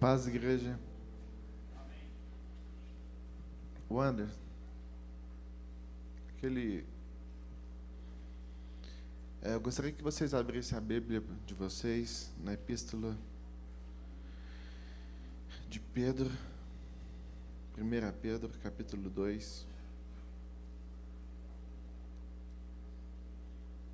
[0.00, 0.80] Paz, igreja.
[3.90, 4.30] Wander,
[6.30, 6.86] aquele.
[9.42, 13.14] É, eu gostaria que vocês abrissem a Bíblia de vocês na Epístola
[15.68, 16.30] de Pedro,
[17.76, 19.66] 1 Pedro, capítulo 2,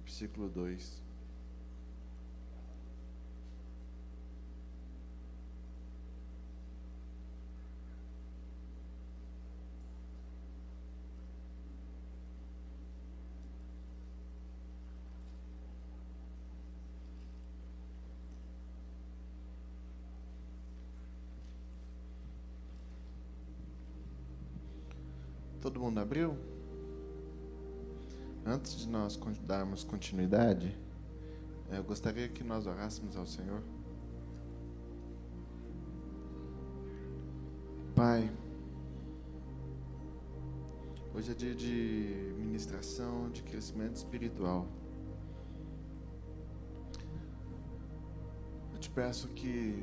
[0.05, 1.06] versículo 2.
[25.99, 26.37] Abriu?
[28.45, 30.79] Antes de nós darmos continuidade,
[31.71, 33.63] eu gostaria que nós orássemos ao Senhor.
[37.95, 38.31] Pai,
[41.15, 44.69] hoje é dia de ministração, de crescimento espiritual.
[48.75, 49.83] Eu te peço que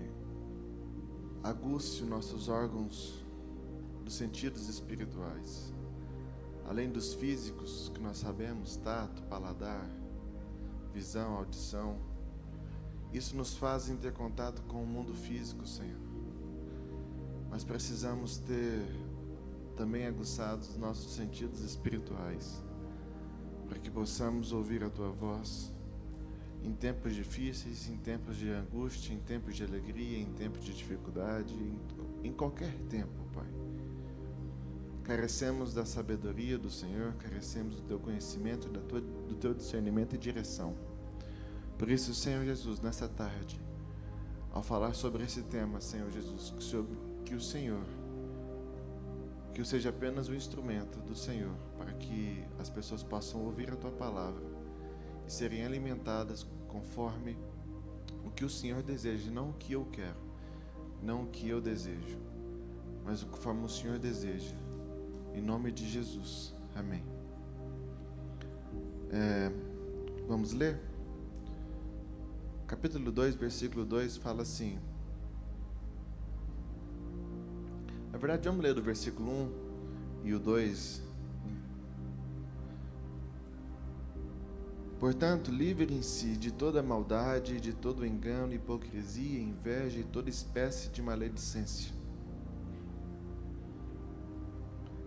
[2.01, 3.25] os nossos órgãos
[4.05, 5.73] dos sentidos espirituais
[6.67, 9.89] além dos físicos que nós sabemos, tato, paladar,
[10.93, 11.97] visão, audição,
[13.11, 15.99] isso nos faz ter contato com o mundo físico, Senhor.
[17.49, 18.81] Mas precisamos ter
[19.75, 22.63] também aguçados os nossos sentidos espirituais,
[23.67, 25.71] para que possamos ouvir a tua voz
[26.63, 31.53] em tempos difíceis, em tempos de angústia, em tempos de alegria, em tempos de dificuldade,
[31.53, 33.22] em, em qualquer tempo.
[35.03, 40.73] Carecemos da sabedoria do Senhor, carecemos do teu conhecimento, tua, do teu discernimento e direção.
[41.77, 43.59] Por isso, Senhor Jesus, nessa tarde,
[44.49, 47.83] ao falar sobre esse tema, Senhor Jesus, que, que o Senhor,
[49.53, 53.75] que eu seja apenas o instrumento do Senhor, para que as pessoas possam ouvir a
[53.75, 54.43] tua palavra
[55.27, 57.37] e serem alimentadas conforme
[58.23, 60.21] o que o Senhor deseja, não o que eu quero,
[61.01, 62.17] não o que eu desejo,
[63.03, 64.62] mas o conforme o Senhor deseja
[65.33, 66.53] em nome de Jesus.
[66.75, 67.03] Amém.
[69.11, 69.51] É,
[70.27, 70.79] vamos ler?
[72.65, 74.79] Capítulo 2, versículo 2 fala assim.
[78.11, 79.51] Na verdade, vamos ler do versículo 1
[80.23, 81.01] e o 2.
[84.99, 91.93] Portanto, livrem-se de toda maldade, de todo engano, hipocrisia, inveja e toda espécie de maledicência.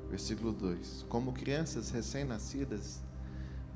[0.09, 3.01] Versículo 2: Como crianças recém-nascidas,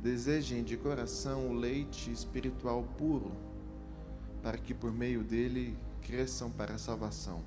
[0.03, 3.33] desejem de coração o leite espiritual puro,
[4.43, 7.43] para que por meio dele cresçam para a salvação.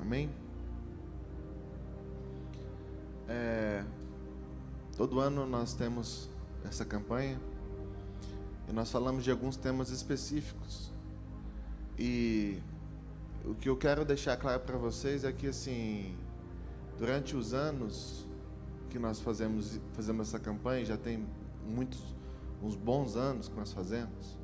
[0.00, 0.30] Amém?
[3.28, 3.84] É,
[4.96, 6.28] todo ano nós temos
[6.64, 7.40] essa campanha
[8.68, 10.92] e nós falamos de alguns temas específicos.
[11.98, 12.60] E
[13.44, 16.14] o que eu quero deixar claro para vocês é que assim
[16.98, 18.26] Durante os anos
[18.88, 21.26] que nós fazemos, fazemos essa campanha, já tem
[21.66, 22.00] muitos,
[22.62, 24.38] uns bons anos que nós fazemos,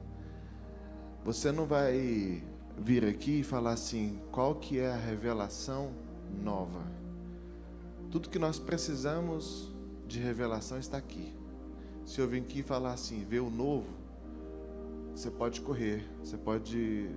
[1.24, 2.42] você não vai
[2.76, 5.92] vir aqui e falar assim, qual que é a revelação
[6.42, 6.82] nova.
[8.10, 9.72] Tudo que nós precisamos
[10.06, 11.34] de revelação está aqui.
[12.04, 13.88] Se eu vir aqui falar assim, ver o novo,
[15.14, 17.10] você pode correr, você pode.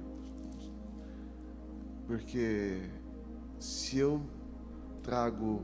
[2.07, 2.81] Porque
[3.59, 4.22] se eu
[5.06, 5.62] trago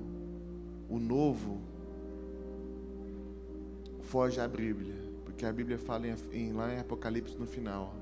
[0.88, 1.60] o novo,
[4.02, 4.94] foge à Bíblia,
[5.26, 7.96] porque a Bíblia fala em, em, lá em Apocalipse no final,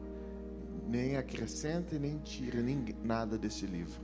[0.86, 4.02] nem acrescenta e nem tira nem, nada desse livro.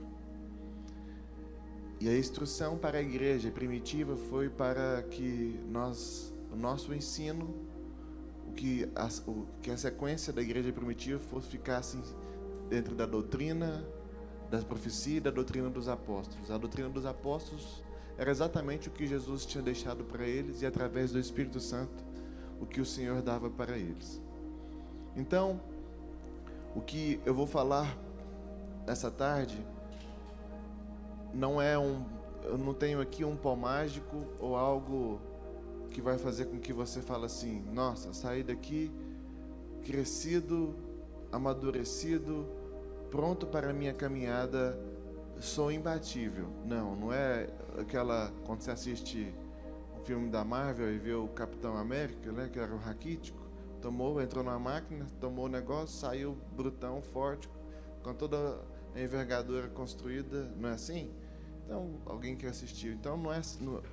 [2.00, 7.54] E a instrução para a igreja primitiva foi para que nós, o nosso ensino,
[8.48, 11.98] o que a, o, que a sequência da igreja primitiva fosse ficasse
[12.70, 13.86] dentro da doutrina,
[14.50, 16.50] da profecia e da doutrina dos apóstolos.
[16.50, 17.82] A doutrina dos apóstolos
[18.18, 22.04] era exatamente o que Jesus tinha deixado para eles e através do Espírito Santo
[22.60, 24.20] o que o Senhor dava para eles.
[25.14, 25.60] Então,
[26.74, 27.96] o que eu vou falar
[28.86, 29.58] essa tarde
[31.34, 32.04] não é um
[32.44, 35.20] eu não tenho aqui um pó mágico ou algo
[35.90, 38.92] que vai fazer com que você fale assim: "Nossa, saí daqui
[39.82, 40.74] crescido,
[41.32, 42.46] amadurecido,
[43.16, 44.78] pronto para a minha caminhada,
[45.40, 46.48] sou imbatível.
[46.66, 47.48] Não, não é
[47.78, 49.34] aquela quando você assiste
[49.98, 53.40] um filme da Marvel e vê o Capitão América, né, que era o raquítico,
[53.80, 57.48] tomou, entrou na máquina, tomou o negócio, saiu brutão, forte,
[58.02, 58.60] com toda
[58.94, 61.10] a envergadura construída, não é assim?
[61.64, 62.92] Então, alguém que assistiu.
[62.92, 63.40] Então, não é,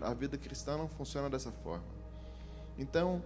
[0.01, 1.85] a vida cristã não funciona dessa forma.
[2.77, 3.23] Então,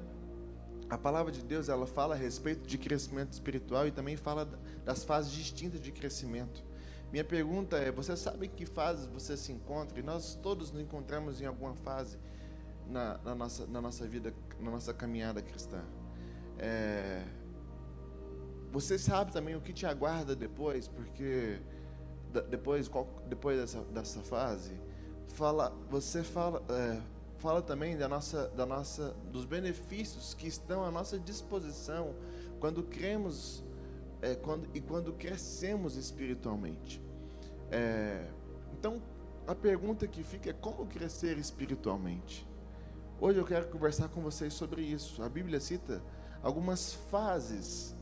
[0.91, 4.47] a palavra de Deus, ela fala a respeito de crescimento espiritual e também fala
[4.87, 6.63] das fases distintas de crescimento.
[7.11, 9.99] Minha pergunta é: você sabe em que fase você se encontra?
[9.99, 12.17] E nós todos nos encontramos em alguma fase
[12.87, 15.83] na, na nossa, na nossa vida, na nossa caminhada cristã.
[16.57, 17.21] É,
[18.71, 21.59] você sabe também o que te aguarda depois, porque
[22.49, 22.89] depois,
[23.27, 24.79] depois dessa, dessa fase,
[25.27, 27.01] fala, você fala, é,
[27.39, 32.15] fala também da nossa, da nossa, dos benefícios que estão à nossa disposição
[32.61, 33.66] quando cremos
[34.21, 37.01] é, quando, e quando crescemos espiritualmente.
[37.69, 38.27] É,
[38.73, 39.01] então,
[39.45, 42.47] a pergunta que fica é como crescer espiritualmente?
[43.19, 45.23] Hoje eu quero conversar com vocês sobre isso.
[45.23, 46.01] A Bíblia cita
[46.41, 47.95] algumas fases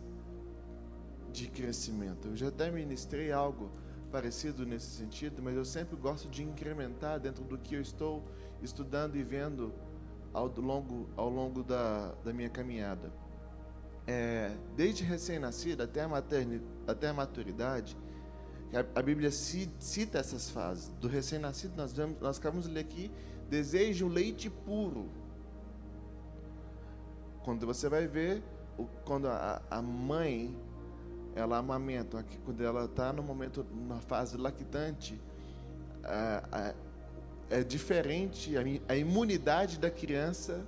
[1.31, 2.29] de crescimento.
[2.29, 3.71] Eu já até ministrei algo
[4.11, 8.23] parecido nesse sentido, mas eu sempre gosto de incrementar dentro do que eu estou
[8.61, 9.73] estudando e vendo
[10.33, 13.11] ao longo, ao longo da, da minha caminhada.
[14.07, 16.23] É, desde recém-nascido até, a
[16.87, 17.97] até a maturidade,
[18.73, 20.89] a, a Bíblia cita essas fases.
[20.99, 23.11] Do recém-nascido, nós, vemos, nós acabamos de ler aqui,
[23.49, 25.09] deseja o leite puro.
[27.43, 28.43] Quando você vai ver,
[29.05, 30.55] quando a, a mãe
[31.35, 35.21] ela amamenta, quando ela está no momento, na fase lactante,
[37.49, 38.53] é, diferente
[38.87, 40.65] a, imunidade da criança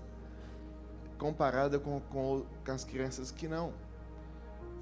[1.17, 3.73] comparada com, com, com as crianças que não.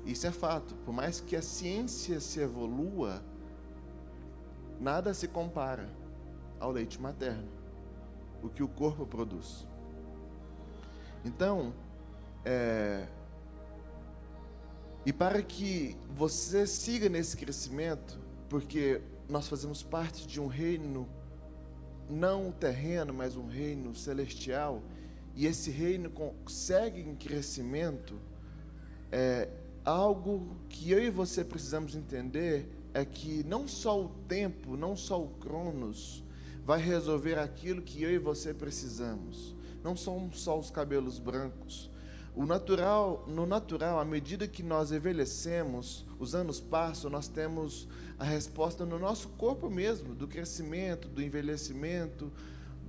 [0.06, 0.76] Isso é fato.
[0.86, 3.24] Por mais que a ciência se evolua,
[4.80, 5.90] nada se compara
[6.60, 7.48] ao leite materno,
[8.44, 9.68] o que o corpo produz.
[11.24, 11.74] Então,
[12.44, 13.08] é,
[15.06, 21.08] e para que você siga nesse crescimento, porque nós fazemos parte de um reino
[22.10, 24.82] não terreno, mas um reino celestial,
[25.36, 26.12] e esse reino
[26.48, 28.16] segue em crescimento,
[29.12, 29.50] é,
[29.84, 35.22] algo que eu e você precisamos entender é que não só o tempo, não só
[35.22, 36.24] o Cronos
[36.66, 39.54] vai resolver aquilo que eu e você precisamos.
[39.84, 41.92] Não são só os cabelos brancos,
[42.36, 47.88] o natural, no natural, à medida que nós envelhecemos, os anos passam, nós temos
[48.20, 52.30] a resposta no nosso corpo mesmo, do crescimento, do envelhecimento,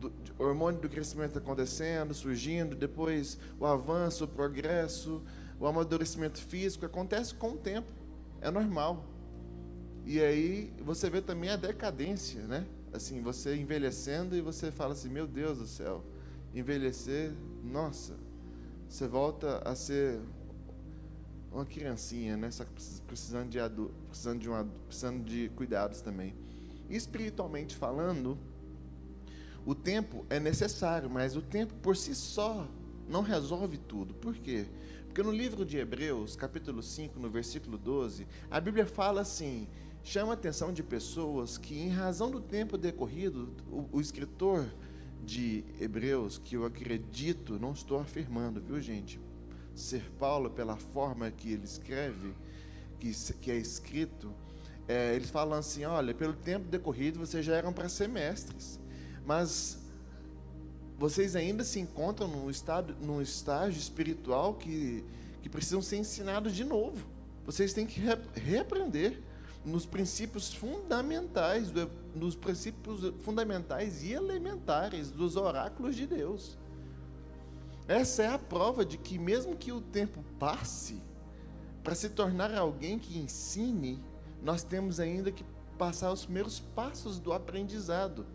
[0.00, 5.22] do hormônio do crescimento acontecendo, surgindo, depois o avanço, o progresso,
[5.58, 7.90] o amadurecimento físico acontece com o tempo,
[8.40, 9.04] é normal.
[10.04, 12.66] E aí você vê também a decadência, né?
[12.92, 16.04] Assim, você envelhecendo e você fala assim: meu Deus do céu,
[16.54, 17.32] envelhecer,
[17.64, 18.14] nossa,
[18.88, 20.20] você volta a ser
[21.52, 22.50] uma criancinha, né?
[22.50, 22.72] Só que
[23.06, 23.58] precisando de
[24.08, 26.34] precisando de um precisando de cuidados também.
[26.88, 28.38] Espiritualmente falando,
[29.66, 32.68] o tempo é necessário, mas o tempo por si só
[33.08, 34.14] não resolve tudo.
[34.14, 34.64] Por quê?
[35.06, 39.66] Porque no livro de Hebreus, capítulo 5, no versículo 12, a Bíblia fala assim:
[40.04, 44.64] chama a atenção de pessoas que, em razão do tempo decorrido, o, o escritor
[45.24, 49.20] de Hebreus, que eu acredito, não estou afirmando, viu gente?
[49.74, 52.32] Ser Paulo, pela forma que ele escreve,
[53.00, 54.32] que, que é escrito,
[54.86, 58.78] é, eles falam assim: olha, pelo tempo decorrido vocês já eram para ser mestres,
[59.26, 59.78] mas
[60.98, 65.04] vocês ainda se encontram num, estado, num estágio espiritual que,
[65.42, 67.04] que precisam ser ensinados de novo.
[67.44, 68.00] Vocês têm que
[68.34, 69.20] reaprender
[69.64, 71.72] nos princípios fundamentais,
[72.14, 76.56] nos princípios fundamentais e elementares dos oráculos de Deus.
[77.88, 81.02] Essa é a prova de que mesmo que o tempo passe,
[81.82, 84.02] para se tornar alguém que ensine,
[84.42, 85.44] nós temos ainda que
[85.76, 88.26] passar os primeiros passos do aprendizado,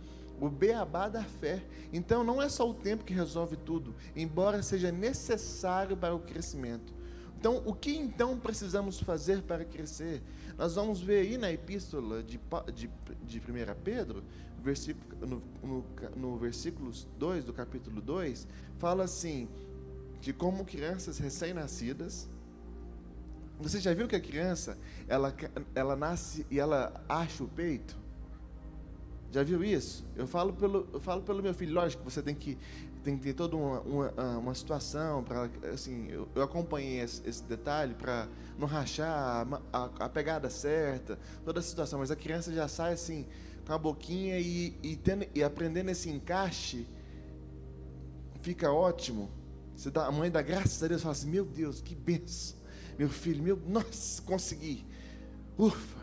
[0.41, 1.63] o beabá da fé.
[1.93, 6.99] Então não é só o tempo que resolve tudo, embora seja necessário para o crescimento.
[7.39, 10.21] Então, o que então precisamos fazer para crescer?
[10.57, 12.39] Nós vamos ver aí na epístola de,
[12.73, 12.89] de,
[13.23, 13.41] de 1
[13.83, 14.23] Pedro,
[15.21, 19.49] no, no, no versículo 2 do capítulo 2, fala assim:
[20.21, 22.29] que como crianças recém-nascidas,
[23.59, 25.35] você já viu que a criança, ela,
[25.73, 28.00] ela nasce e ela acha o peito?
[29.31, 30.05] Já viu isso?
[30.15, 31.73] Eu falo pelo, eu falo pelo meu filho.
[31.73, 32.57] Lógico você tem que
[33.01, 37.27] tem que ter toda uma, uma, ah, uma situação para assim eu, eu, acompanhei esse,
[37.27, 38.27] esse detalhe para
[38.59, 41.99] não rachar a, a, a, pegada certa toda a situação.
[41.99, 43.25] Mas a criança já sai assim
[43.65, 46.85] com a boquinha e, e, tendo, e aprendendo esse encaixe
[48.41, 49.31] fica ótimo.
[49.75, 52.57] Você dá, a mãe dá graças a Deus fala assim meu Deus que benção.
[52.99, 54.85] Meu filho meu nossa consegui.
[55.57, 56.00] Ufa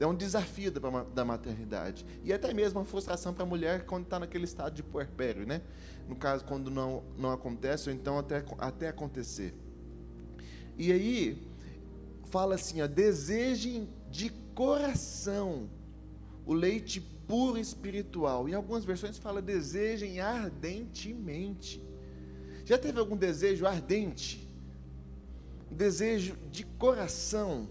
[0.00, 2.06] É um desafio da, da maternidade.
[2.24, 5.60] E até mesmo uma frustração para a mulher quando está naquele estado de puerpério, né?
[6.08, 9.54] No caso, quando não, não acontece, ou então até, até acontecer.
[10.78, 11.38] E aí,
[12.24, 15.68] fala assim: ó, desejem de coração
[16.46, 18.48] o leite puro espiritual.
[18.48, 21.80] Em algumas versões fala desejem ardentemente.
[22.64, 24.48] Já teve algum desejo ardente?
[25.70, 27.68] Um desejo de coração?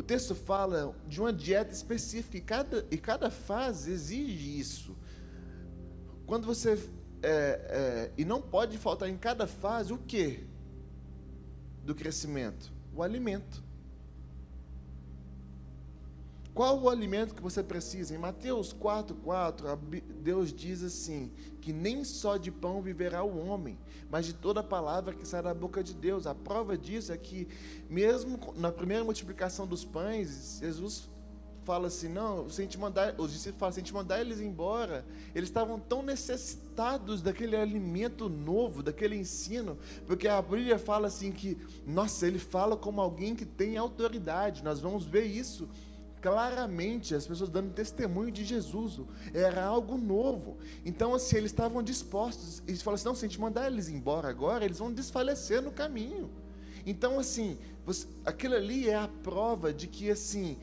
[0.00, 4.96] O texto fala de uma dieta específica e cada, e cada fase exige isso.
[6.24, 6.72] Quando você.
[7.22, 10.46] É, é, e não pode faltar em cada fase o que?
[11.84, 12.72] Do crescimento?
[12.94, 13.62] O alimento.
[16.60, 18.14] Qual o alimento que você precisa?
[18.14, 23.78] Em Mateus 4,4, Deus diz assim: que nem só de pão viverá o homem,
[24.10, 26.26] mas de toda palavra que sai da boca de Deus.
[26.26, 27.48] A prova disso é que,
[27.88, 31.08] mesmo na primeira multiplicação dos pães, Jesus
[31.64, 34.38] fala assim: não, se a gente mandar, os discípulos falam, se a gente mandar eles
[34.38, 35.02] embora,
[35.34, 41.56] eles estavam tão necessitados daquele alimento novo, daquele ensino, porque a Bíblia fala assim que,
[41.86, 45.66] nossa, ele fala como alguém que tem autoridade, nós vamos ver isso
[46.20, 49.00] claramente as pessoas dando testemunho de Jesus.
[49.32, 50.58] Era algo novo.
[50.84, 52.62] Então, assim, eles estavam dispostos.
[52.66, 55.70] Eles falaram assim: não, se a gente mandar eles embora agora, eles vão desfalecer no
[55.70, 56.30] caminho.
[56.86, 60.56] Então, assim, você, aquilo ali é a prova de que, assim,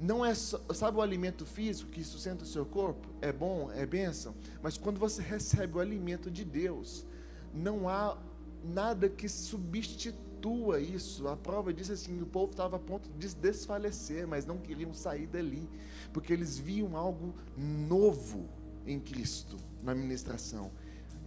[0.00, 3.08] não é só, sabe o alimento físico que sustenta o seu corpo?
[3.20, 4.34] É bom, é bênção.
[4.62, 7.06] Mas quando você recebe o alimento de Deus,
[7.54, 8.18] não há
[8.64, 11.28] nada que substitua perpetua isso.
[11.28, 15.26] A prova é assim: o povo estava a ponto de desfalecer, mas não queriam sair
[15.26, 15.68] dali,
[16.12, 18.48] porque eles viam algo novo
[18.84, 20.70] em Cristo na ministração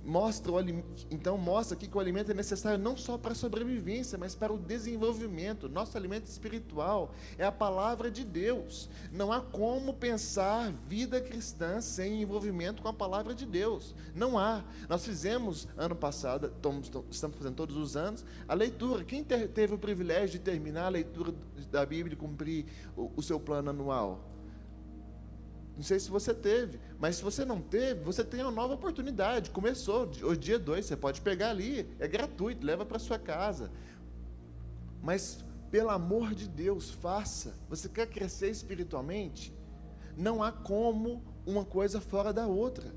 [0.06, 0.60] mostra o,
[1.10, 4.54] então mostra aqui que o alimento é necessário não só para a sobrevivência, mas para
[4.54, 5.68] o desenvolvimento.
[5.68, 8.90] Nosso alimento espiritual é a palavra de Deus.
[9.12, 13.96] Não há como pensar vida cristã sem envolvimento com a palavra de Deus.
[14.14, 14.64] Não há.
[14.88, 16.54] Nós fizemos ano passado,
[17.10, 19.04] estamos fazendo todos os anos, a leitura.
[19.04, 21.34] Quem teve o privilégio de terminar a leitura
[21.72, 24.35] da Bíblia e cumprir o seu plano anual?
[25.76, 29.50] Não sei se você teve, mas se você não teve, você tem uma nova oportunidade.
[29.50, 33.70] Começou, hoje dia 2, você pode pegar ali, é gratuito, leva para sua casa.
[35.02, 37.54] Mas, pelo amor de Deus, faça.
[37.70, 39.54] Você quer crescer espiritualmente?
[40.16, 42.96] Não há como uma coisa fora da outra.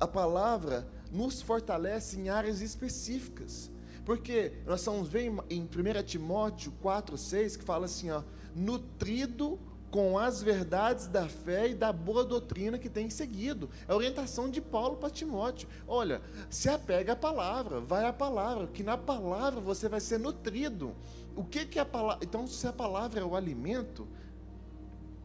[0.00, 3.70] A palavra nos fortalece em áreas específicas.
[4.04, 8.22] Porque nós vamos ver em 1 Timóteo 4, 6, que fala assim, ó,
[8.54, 9.60] nutrido
[9.92, 13.68] com as verdades da fé e da boa doutrina que tem seguido.
[13.86, 15.68] É a orientação de Paulo para Timóteo.
[15.86, 20.96] Olha, se apega à palavra, vai à palavra, que na palavra você vai ser nutrido.
[21.36, 22.24] O que, que a palavra?
[22.24, 24.08] Então, se a palavra é o alimento,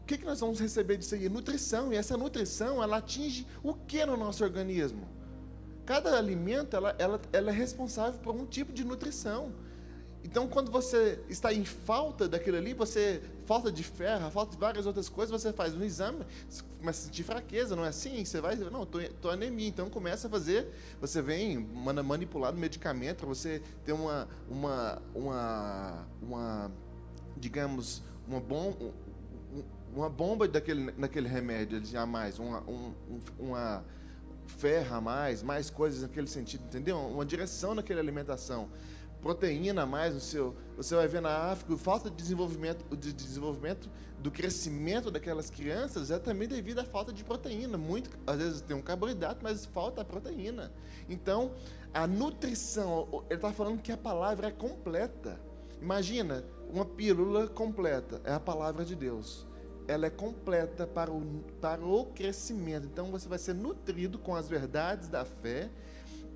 [0.02, 1.30] o que, que nós vamos receber disso aí?
[1.30, 1.90] Nutrição.
[1.90, 5.08] E essa nutrição, ela atinge o que no nosso organismo?
[5.86, 9.50] Cada alimento, ela, ela, ela é responsável por um tipo de nutrição.
[10.24, 14.84] Então, quando você está em falta daquilo ali, você falta de ferro, falta de várias
[14.84, 16.24] outras coisas, você faz um exame,
[16.78, 18.24] começa a sentir fraqueza, não é assim?
[18.24, 20.68] Você vai, não, tô, tô anemia, então começa a fazer,
[21.00, 26.72] você vem manda manipular o medicamento para você ter uma, uma, uma, uma,
[27.36, 28.92] digamos, uma bom,
[29.94, 32.92] uma bomba daquele, daquele remédio a mais, uma, um,
[33.38, 33.84] uma
[34.46, 36.98] ferra a mais, mais coisas naquele sentido, entendeu?
[36.98, 38.68] Uma direção naquela alimentação
[39.20, 40.54] proteína a mais no seu.
[40.76, 46.18] Você vai ver na África, falta de desenvolvimento, de desenvolvimento do crescimento daquelas crianças é
[46.18, 47.78] também devido à falta de proteína.
[47.78, 50.72] Muito, às vezes tem um carboidrato, mas falta a proteína.
[51.08, 51.52] Então,
[51.92, 55.40] a nutrição, ele está falando que a palavra é completa.
[55.80, 59.46] Imagina uma pílula completa, é a palavra de Deus.
[59.86, 61.22] Ela é completa para o,
[61.60, 62.86] para o crescimento.
[62.86, 65.70] Então você vai ser nutrido com as verdades da fé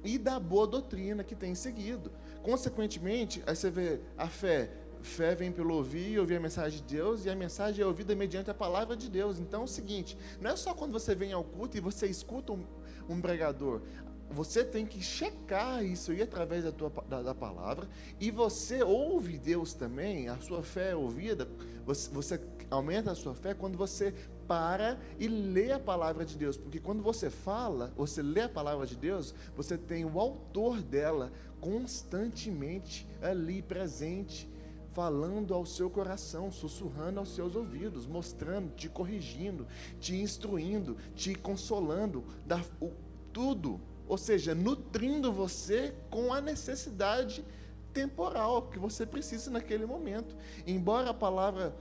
[0.03, 2.11] e da boa doutrina que tem seguido.
[2.43, 4.71] Consequentemente, aí você vê a fé.
[5.01, 8.51] Fé vem pelo ouvir, ouvir a mensagem de Deus, e a mensagem é ouvida mediante
[8.51, 9.39] a palavra de Deus.
[9.39, 12.53] Então é o seguinte: não é só quando você vem ao culto e você escuta
[12.53, 12.65] um,
[13.09, 13.81] um pregador.
[14.31, 17.87] Você tem que checar isso aí através da, tua, da, da, palavra,
[18.19, 21.47] e você ouve Deus também, a sua fé é ouvida,
[21.85, 24.15] você, você aumenta a sua fé quando você
[24.53, 28.87] para e lê a palavra de Deus, porque quando você fala, você lê a palavra
[28.87, 34.47] de Deus, você tem o autor dela constantemente ali presente,
[34.93, 39.67] falando ao seu coração, sussurrando aos seus ouvidos, mostrando, te corrigindo,
[39.99, 42.93] te instruindo, te consolando, da, o,
[43.33, 47.43] tudo, ou seja, nutrindo você com a necessidade
[47.95, 50.37] temporal que você precisa naquele momento.
[50.67, 51.75] Embora a palavra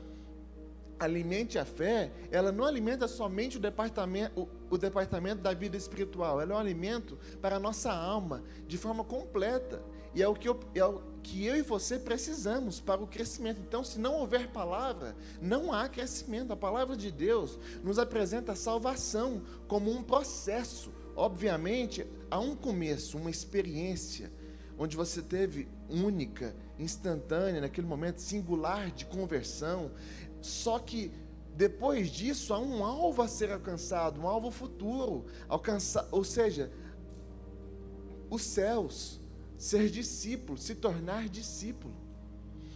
[1.02, 6.40] alimente a fé, ela não alimenta somente o departamento, o, o, departamento da vida espiritual,
[6.40, 9.82] ela é um alimento para a nossa alma de forma completa.
[10.14, 13.62] E é o, que eu, é o que eu e você precisamos para o crescimento.
[13.62, 16.52] Então, se não houver palavra, não há crescimento.
[16.52, 20.92] A palavra de Deus nos apresenta a salvação como um processo.
[21.16, 24.30] Obviamente, há um começo, uma experiência,
[24.78, 29.92] onde você teve única, instantânea, naquele momento singular de conversão.
[30.42, 31.12] Só que
[31.56, 36.72] depois disso há um alvo a ser alcançado, um alvo futuro, alcançar, ou seja,
[38.30, 39.20] os céus,
[39.58, 41.94] ser discípulo, se tornar discípulo.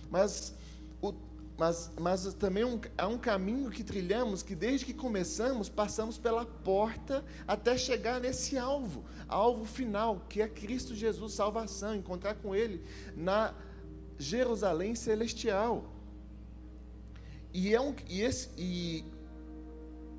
[0.10, 0.54] Mas,
[1.02, 1.14] o,
[1.58, 6.46] mas, mas também um, há um caminho que trilhamos que desde que começamos passamos pela
[6.46, 12.84] porta até chegar nesse alvo, alvo final, que é Cristo Jesus, salvação, encontrar com Ele
[13.16, 13.56] na
[14.20, 15.95] Jerusalém celestial.
[17.56, 19.06] E, é um, e, esse, e,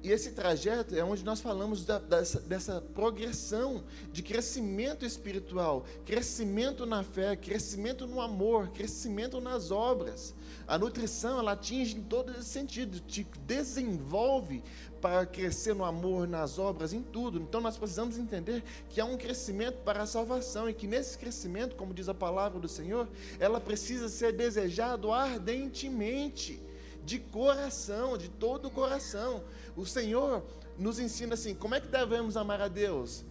[0.03, 6.87] e esse trajeto é onde nós falamos da, dessa, dessa progressão de crescimento espiritual, crescimento
[6.87, 10.35] na fé, crescimento no amor, crescimento nas obras.
[10.67, 14.63] A nutrição, ela atinge em todo esse sentido, te desenvolve
[15.03, 17.39] para crescer no amor, nas obras, em tudo.
[17.39, 21.77] Então nós precisamos entender que há um crescimento para a salvação e que nesse crescimento,
[21.77, 23.07] como diz a palavra do Senhor,
[23.39, 26.65] ela precisa ser desejado ardentemente
[27.07, 29.45] de coração, de todo o coração.
[29.77, 30.45] O Senhor
[30.77, 33.25] nos ensina assim: como é que devemos amar a Deus?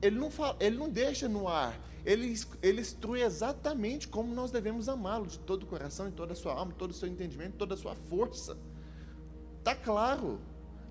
[0.00, 2.32] Ele não, fala, ele não deixa no ar, ele,
[2.62, 6.52] ele instrui exatamente como nós devemos amá-lo, de todo o coração, de toda a sua
[6.52, 8.56] alma, todo o seu entendimento, toda a sua força.
[9.58, 10.38] Está claro,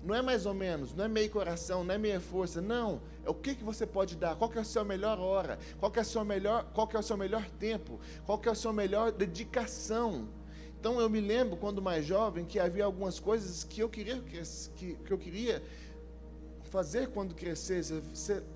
[0.04, 3.00] não é mais ou menos, não é meio coração, não é meia força, não.
[3.24, 6.00] É o que, que você pode dar, qual é a sua melhor hora, qual é,
[6.00, 10.28] a sua melhor, qual é o seu melhor tempo, qual é a sua melhor dedicação.
[10.82, 14.96] Então eu me lembro quando mais jovem que havia algumas coisas que eu queria que,
[14.96, 15.62] que eu queria
[16.64, 18.02] fazer quando crescesse.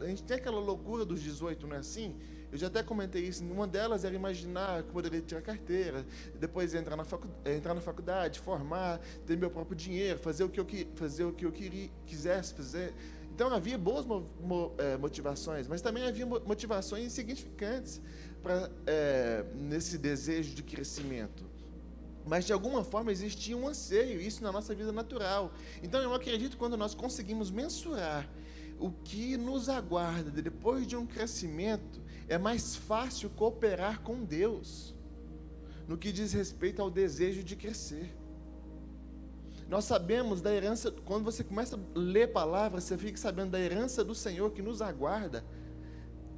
[0.00, 2.16] A gente tem aquela loucura dos 18, não é assim?
[2.50, 3.44] Eu já até comentei isso.
[3.44, 8.40] Uma delas era imaginar que poderia tirar carteira, depois entrar na, facu entrar na faculdade,
[8.40, 12.52] formar, ter meu próprio dinheiro, fazer o que eu, fazer o que eu queria, quisesse
[12.54, 12.92] fazer.
[13.32, 14.04] Então havia boas
[14.78, 18.02] é, motivações, mas também havia motivações insignificantes
[18.84, 21.54] é, nesse desejo de crescimento
[22.26, 25.52] mas de alguma forma existia um anseio, isso na nossa vida natural.
[25.82, 28.28] Então eu acredito quando nós conseguimos mensurar
[28.78, 34.94] o que nos aguarda depois de um crescimento, é mais fácil cooperar com Deus
[35.86, 38.14] no que diz respeito ao desejo de crescer.
[39.68, 44.04] Nós sabemos da herança, quando você começa a ler palavras, você fica sabendo da herança
[44.04, 45.44] do Senhor que nos aguarda.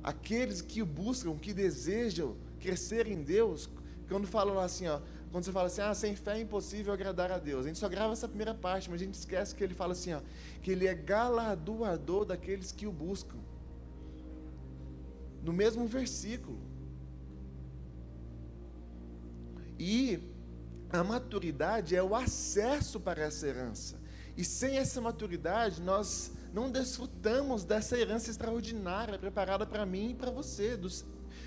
[0.02, 3.68] Aqueles que buscam, que desejam crescer em Deus,
[4.08, 7.38] quando falam assim, ó, quando você fala assim, ah, sem fé é impossível agradar a
[7.38, 7.64] Deus.
[7.64, 10.14] A gente só grava essa primeira parte, mas a gente esquece que ele fala assim,
[10.14, 10.20] ó,
[10.62, 13.38] que ele é galardoador daqueles que o buscam.
[15.42, 16.58] No mesmo versículo.
[19.78, 20.18] E
[20.90, 23.96] a maturidade é o acesso para essa herança.
[24.36, 30.30] E sem essa maturidade, nós não desfrutamos dessa herança extraordinária preparada para mim e para
[30.30, 31.04] você, dos,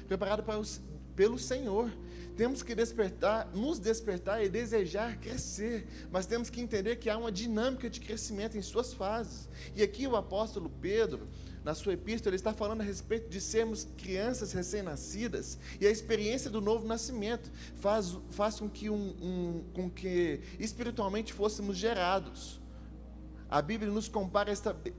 [0.07, 0.81] preparada para os,
[1.15, 1.91] pelo Senhor.
[2.35, 7.31] Temos que despertar, nos despertar e desejar crescer, mas temos que entender que há uma
[7.31, 9.49] dinâmica de crescimento em suas fases.
[9.75, 11.27] E aqui o apóstolo Pedro,
[11.63, 16.61] na sua epístola, está falando a respeito de sermos crianças recém-nascidas e a experiência do
[16.61, 22.59] novo nascimento faz, faz com, que um, um, com que espiritualmente fôssemos gerados.
[23.49, 24.53] A Bíblia nos compara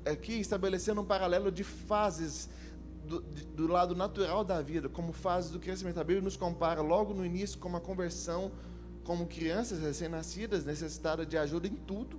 [0.04, 2.50] aqui estabelecendo um paralelo de fases
[3.12, 5.98] do, do, lado natural da vida, como fase do crescimento.
[6.00, 8.52] A Bíblia nos compara logo no início com a conversão,
[9.04, 12.18] como crianças recém-nascidas, necessitadas de ajuda em tudo.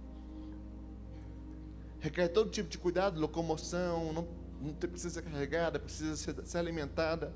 [1.99, 4.27] Requer todo tipo de cuidado, locomoção, não,
[4.61, 7.33] não precisa ser carregada, precisa ser, ser alimentada.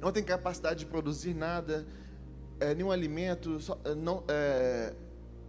[0.00, 1.86] Não tem capacidade de produzir nada,
[2.60, 4.94] é, nenhum alimento, só, não, é,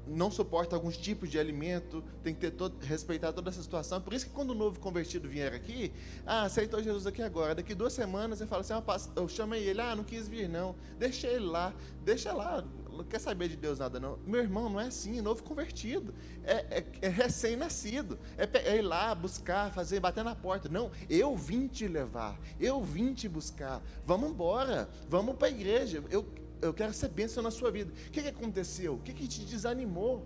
[0.07, 4.01] não suporta alguns tipos de alimento, tem que ter todo, respeitar toda essa situação.
[4.01, 5.93] Por isso que quando o novo convertido vier aqui,
[6.25, 7.55] ah, aceitou Jesus aqui agora.
[7.55, 8.83] Daqui duas semanas você fala assim, ah,
[9.15, 10.75] eu chamei ele, ah, não quis vir não.
[10.97, 14.17] Deixa ele lá, deixa lá, não quer saber de Deus nada não.
[14.25, 16.13] Meu irmão, não é assim, novo convertido.
[16.43, 18.19] É, é, é recém-nascido.
[18.37, 20.69] É, é, ir lá, buscar, fazer, bater na porta.
[20.69, 23.81] Não, eu vim te levar, eu vim te buscar.
[24.05, 26.03] Vamos embora, vamos para a igreja.
[26.09, 26.25] Eu,
[26.63, 27.91] eu quero ser bênção na sua vida.
[27.91, 28.95] O que, que aconteceu?
[28.95, 30.25] O que, que te desanimou?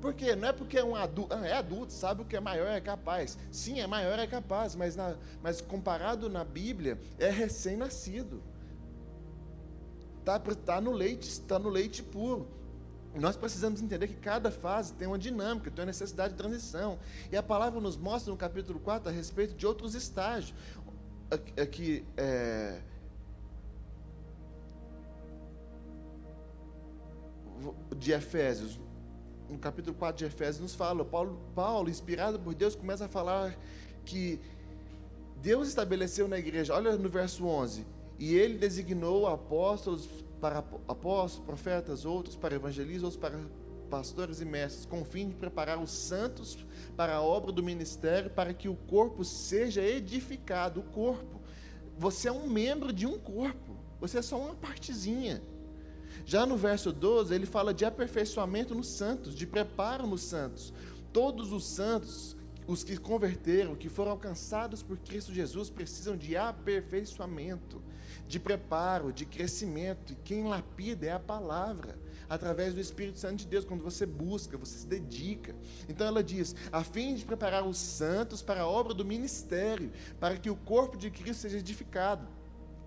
[0.00, 0.36] Por quê?
[0.36, 2.80] Não é porque é um adulto, ah, é adulto, sabe o que é maior é
[2.80, 3.36] capaz.
[3.50, 8.42] Sim, é maior é capaz, mas, na, mas comparado na Bíblia, é recém-nascido.
[10.20, 12.46] Está tá no leite, está no leite puro.
[13.14, 16.98] nós precisamos entender que cada fase tem uma dinâmica, tem uma necessidade de transição.
[17.32, 20.54] E a palavra nos mostra no capítulo 4 a respeito de outros estágios.
[21.60, 22.80] Aqui, é,
[27.96, 28.78] de Efésios,
[29.48, 33.56] no capítulo 4 de Efésios, nos fala, Paulo, Paulo, inspirado por Deus, começa a falar
[34.04, 34.40] que
[35.40, 37.86] Deus estabeleceu na igreja, olha no verso 11,
[38.18, 40.08] e ele designou apóstolos
[40.40, 43.38] para apóstolos, profetas, outros para evangelistas, outros para
[43.88, 46.58] pastores e mestres, com o fim de preparar os santos
[46.96, 50.80] para a obra do ministério, para que o corpo seja edificado.
[50.80, 51.40] O corpo.
[51.96, 53.76] Você é um membro de um corpo.
[54.00, 55.42] Você é só uma partezinha.
[56.24, 60.72] Já no verso 12, ele fala de aperfeiçoamento nos santos, de preparo nos santos.
[61.12, 67.82] Todos os santos, os que converteram, que foram alcançados por Cristo Jesus, precisam de aperfeiçoamento,
[68.26, 70.12] de preparo, de crescimento.
[70.12, 74.58] E quem lapida é a palavra, através do Espírito Santo de Deus, quando você busca,
[74.58, 75.56] você se dedica.
[75.88, 80.36] Então ela diz: a fim de preparar os santos para a obra do ministério, para
[80.36, 82.37] que o corpo de Cristo seja edificado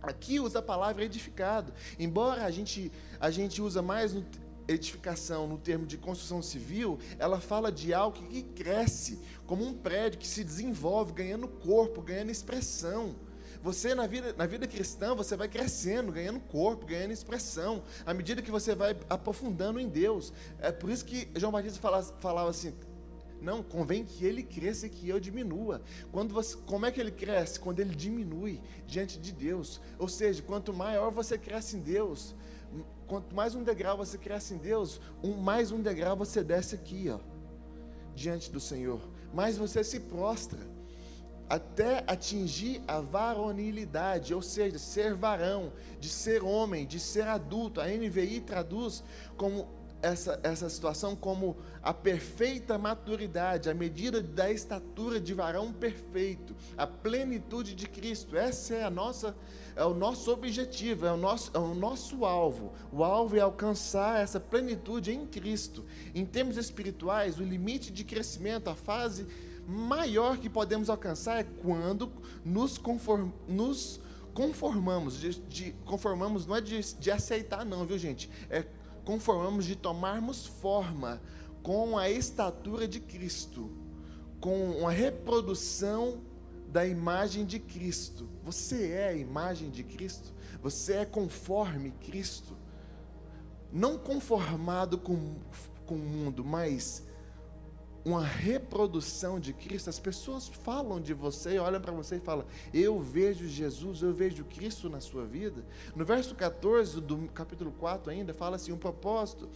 [0.02, 1.74] Aqui usa a palavra edificado.
[2.00, 4.26] Embora a gente, a gente usa mais no,
[4.68, 10.20] edificação no termo de construção civil, ela fala de algo que cresce, como um prédio
[10.20, 13.16] que se desenvolve, ganhando corpo, ganhando expressão.
[13.64, 18.42] Você na vida, na vida cristã, você vai crescendo, ganhando corpo, ganhando expressão, à medida
[18.42, 20.34] que você vai aprofundando em Deus.
[20.60, 22.74] É por isso que João Batista falava, falava assim:
[23.42, 25.82] não, convém que ele cresça e que eu diminua.
[26.12, 27.60] Quando você, como é que ele cresce?
[27.60, 29.82] Quando ele diminui diante de Deus.
[29.98, 32.36] Ou seja, quanto maior você cresce em Deus,
[33.08, 37.10] quanto mais um degrau você cresce em Deus, um, mais um degrau você desce aqui,
[37.10, 37.20] ó,
[38.16, 39.02] diante do Senhor.
[39.34, 40.60] Mais você se prostra
[41.50, 47.82] até atingir a varonilidade, ou seja, ser varão, de ser homem, de ser adulto.
[47.82, 49.04] A NVI traduz
[49.36, 56.56] como essa, essa situação como a perfeita maturidade, a medida da estatura de varão perfeito,
[56.78, 58.36] a plenitude de Cristo.
[58.36, 59.36] Essa é a nossa
[59.76, 62.74] é o nosso objetivo, é o nosso, é o nosso alvo.
[62.92, 65.86] O alvo é alcançar essa plenitude em Cristo.
[66.14, 69.26] Em termos espirituais, o limite de crescimento, a fase
[69.66, 72.12] maior que podemos alcançar é quando
[72.44, 74.02] nos, conform, nos
[74.34, 78.30] conformamos, de, de, conformamos não é de, de aceitar não, viu gente?
[78.50, 78.66] É
[79.04, 81.22] conformamos de tomarmos forma
[81.64, 83.72] com a estatura de Cristo,
[84.40, 86.22] com uma reprodução
[86.68, 88.30] da imagem de Cristo.
[88.44, 92.58] Você é a imagem de Cristo, você é conforme Cristo,
[93.72, 95.36] não conformado com,
[95.86, 97.04] com o mundo, mas
[98.04, 99.90] uma reprodução de Cristo.
[99.90, 104.44] As pessoas falam de você, olham para você e falam: Eu vejo Jesus, eu vejo
[104.46, 105.64] Cristo na sua vida.
[105.96, 109.50] No verso 14 do capítulo 4 ainda fala assim: um propósito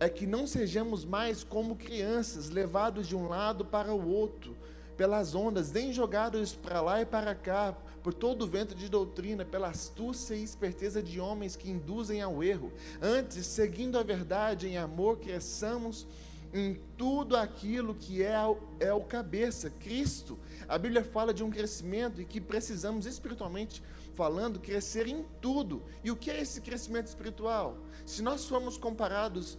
[0.00, 4.56] é que não sejamos mais como crianças, levados de um lado para o outro,
[4.96, 9.44] pelas ondas, nem jogados para lá e para cá, por todo o vento de doutrina,
[9.44, 12.72] pela astúcia e esperteza de homens que induzem ao erro.
[13.00, 16.06] Antes, seguindo a verdade em amor, cresçamos
[16.52, 18.34] em tudo aquilo que é,
[18.78, 20.38] é o cabeça, Cristo.
[20.68, 23.82] A Bíblia fala de um crescimento e que precisamos, espiritualmente
[24.14, 25.82] falando, crescer em tudo.
[26.04, 27.78] E o que é esse crescimento espiritual?
[28.04, 29.58] Se nós formos comparados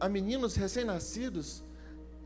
[0.00, 1.62] a meninos recém-nascidos,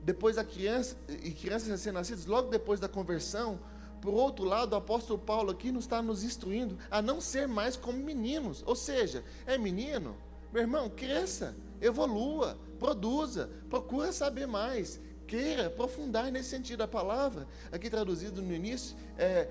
[0.03, 3.61] depois da criança e crianças recém-nascidas, logo depois da conversão,
[4.01, 7.77] por outro lado, o apóstolo Paulo aqui nos está nos instruindo a não ser mais
[7.77, 8.63] como meninos.
[8.65, 10.17] Ou seja, é menino,
[10.53, 16.83] meu irmão, cresça, evolua, produza, procura saber mais, queira aprofundar nesse sentido.
[16.83, 19.49] A palavra, aqui traduzido no início, é,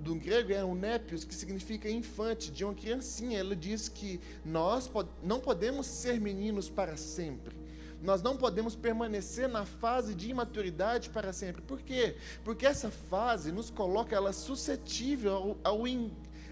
[0.00, 3.38] do grego é um népios, que significa infante, de uma criancinha.
[3.38, 4.90] Ela diz que nós
[5.22, 7.56] não podemos ser meninos para sempre.
[8.02, 11.62] Nós não podemos permanecer na fase de imaturidade para sempre.
[11.62, 12.16] Por quê?
[12.44, 15.88] Porque essa fase nos coloca ela suscetível ao, ao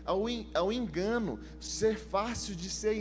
[0.05, 2.97] ao, ao engano, ser fácil de ser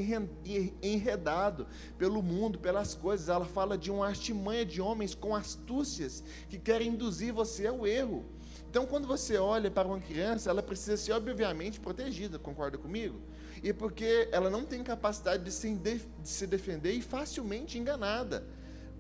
[0.81, 3.29] enredado pelo mundo, pelas coisas.
[3.29, 8.25] Ela fala de uma artimanha de homens com astúcias que querem induzir você ao erro.
[8.69, 13.19] Então, quando você olha para uma criança, ela precisa ser obviamente protegida, concorda comigo?
[13.61, 18.47] E porque ela não tem capacidade de se, de se defender e facilmente enganada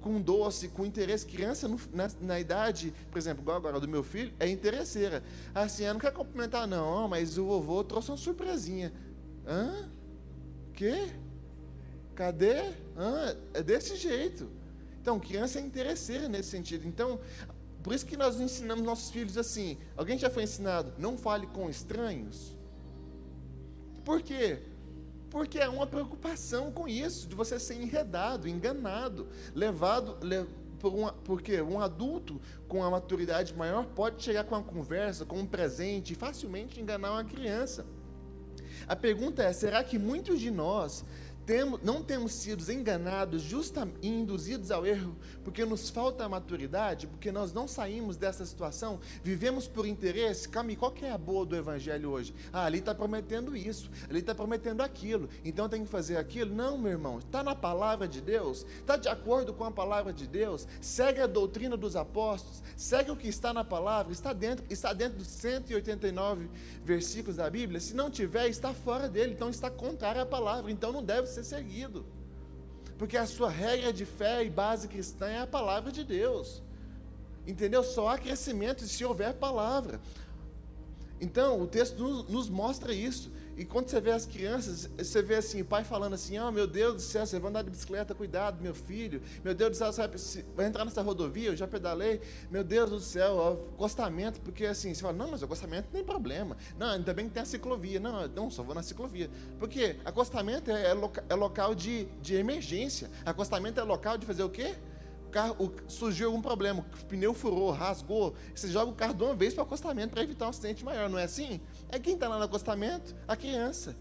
[0.01, 1.25] com doce, com interesse.
[1.25, 5.23] Criança no, na, na, idade, por exemplo, igual agora do meu filho, é interesseira.
[5.53, 8.91] Assim, ela não quer cumprimentar, não, mas o vovô trouxe uma surpresinha.
[9.47, 9.89] Hã?
[10.73, 11.09] Quê?
[12.15, 12.73] Cadê?
[12.97, 13.37] Hã?
[13.53, 14.49] É desse jeito.
[15.01, 16.87] Então, criança é interesseira nesse sentido.
[16.87, 17.19] Então,
[17.81, 19.77] por isso que nós ensinamos nossos filhos assim.
[19.95, 20.93] Alguém já foi ensinado?
[20.97, 22.55] Não fale com estranhos.
[24.03, 24.61] Por quê?
[25.31, 30.17] Porque é uma preocupação com isso, de você ser enredado, enganado, levado,
[30.77, 35.39] por uma, porque um adulto com a maturidade maior pode chegar com uma conversa, com
[35.39, 37.85] um presente e facilmente enganar uma criança.
[38.85, 41.05] A pergunta é: será que muitos de nós
[41.45, 47.31] temos, não temos sido enganados justamente, induzidos ao erro porque nos falta a maturidade, porque
[47.31, 50.47] nós não saímos dessa situação, vivemos por interesse.
[50.47, 52.33] Calma, qual que é a boa do Evangelho hoje?
[52.53, 56.53] Ah, ali está prometendo isso, ali está prometendo aquilo, então tem que fazer aquilo.
[56.53, 60.27] Não, meu irmão, está na palavra de Deus, está de acordo com a palavra de
[60.27, 64.93] Deus, segue a doutrina dos apóstolos, segue o que está na palavra, está dentro, está
[64.93, 66.49] dentro dos 189
[66.83, 67.79] versículos da Bíblia.
[67.79, 71.43] Se não tiver, está fora dele, então está contrário à palavra, então não deve ser
[71.43, 72.05] seguido.
[72.97, 76.61] Porque a sua regra de fé e base cristã é a palavra de Deus.
[77.47, 77.83] Entendeu?
[77.83, 79.99] Só há crescimento se houver palavra.
[81.19, 83.31] Então, o texto nos, nos mostra isso.
[83.61, 86.65] E quando você vê as crianças, você vê assim, o pai falando assim: Oh meu
[86.65, 89.21] Deus do céu, você vai andar de bicicleta, cuidado, meu filho.
[89.43, 92.21] Meu Deus do céu, você vai, entrar nessa rodovia, eu já pedalei.
[92.49, 96.03] Meu Deus do céu, ó, acostamento, porque assim, você fala: Não, mas acostamento não tem
[96.03, 96.57] problema.
[96.75, 97.99] Não, ainda bem que tem a ciclovia.
[97.99, 99.29] Não, não só vou na ciclovia.
[99.59, 103.11] Porque acostamento é, é, loca, é local de, de emergência.
[103.23, 104.75] Acostamento é local de fazer o quê?
[105.31, 109.33] Carro, o, surgiu algum problema, o pneu furou, rasgou, você joga o carro de uma
[109.33, 111.59] vez para o acostamento para evitar um acidente maior, não é assim?
[111.89, 113.15] É quem está lá no acostamento?
[113.27, 113.95] A criança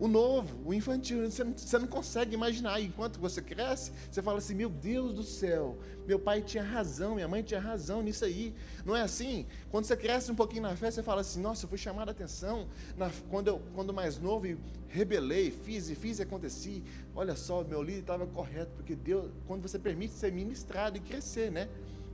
[0.00, 1.28] o novo, o infantil.
[1.30, 2.80] Você não, você não consegue imaginar.
[2.80, 7.28] enquanto você cresce, você fala assim: Meu Deus do céu, meu pai tinha razão, minha
[7.28, 8.54] mãe tinha razão nisso aí.
[8.84, 9.46] Não é assim?
[9.70, 12.12] Quando você cresce um pouquinho na fé, você fala assim: Nossa, eu fui chamado a
[12.12, 14.58] atenção na, quando, eu, quando mais novo e
[14.88, 16.82] rebelei, fiz e fiz e aconteci.
[17.14, 21.50] Olha só, meu líder estava correto, porque Deus, quando você permite ser ministrado e crescer,
[21.50, 21.68] né?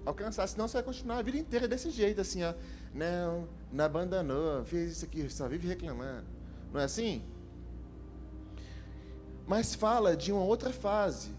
[0.06, 2.52] Alcançar, senão você vai continuar a vida inteira desse jeito, assim, ó.
[2.92, 6.26] Não, não abandonou, fez isso aqui, só vive reclamando.
[6.72, 7.22] Não é assim?
[9.46, 11.30] Mas fala de uma outra fase,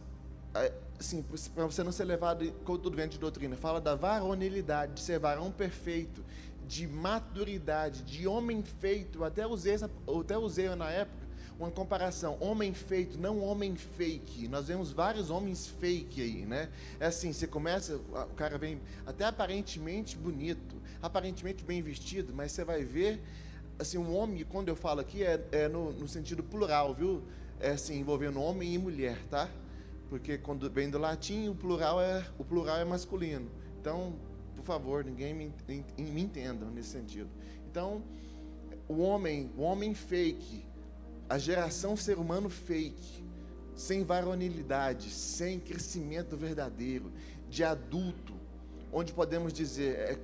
[1.00, 5.02] assim, para você não ser levado com todo vento de doutrina, fala da varonilidade, de
[5.02, 6.24] ser varão perfeito,
[6.68, 11.26] de maturidade, de homem feito, até usei, até usei na época
[11.60, 14.48] uma comparação, homem feito, não homem fake.
[14.48, 16.70] Nós vemos vários homens fake aí, né?
[17.00, 22.66] É assim, você começa, o cara vem até aparentemente bonito, aparentemente bem vestido, mas você
[22.66, 23.22] vai ver,
[23.80, 27.24] assim, um homem, quando eu falo aqui, é, é no, no sentido plural, viu?
[27.60, 29.50] É assim, envolvendo homem e mulher, tá?
[30.10, 33.50] Porque quando vem do latim, o plural é, o plural é masculino.
[33.80, 34.16] Então,
[34.56, 35.54] por favor, ninguém me,
[35.98, 37.30] me entenda nesse sentido.
[37.70, 38.04] Então,
[38.88, 40.66] o homem, o homem fake,
[41.28, 43.24] a geração ser humano fake,
[43.76, 47.12] sem varonilidade, sem crescimento verdadeiro,
[47.50, 48.34] de adulto,
[48.92, 50.18] onde podemos dizer, é,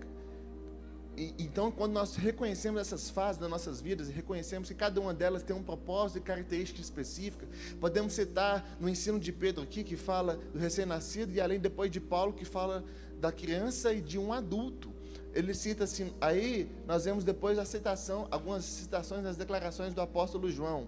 [1.17, 5.13] e, então, quando nós reconhecemos essas fases das nossas vidas e reconhecemos que cada uma
[5.13, 7.47] delas tem um propósito e característica específica,
[7.79, 11.99] podemos citar no ensino de Pedro aqui, que fala do recém-nascido, e além depois de
[11.99, 12.83] Paulo, que fala
[13.19, 14.91] da criança e de um adulto.
[15.33, 20.49] Ele cita assim, aí nós vemos depois a citação, algumas citações das declarações do apóstolo
[20.49, 20.87] João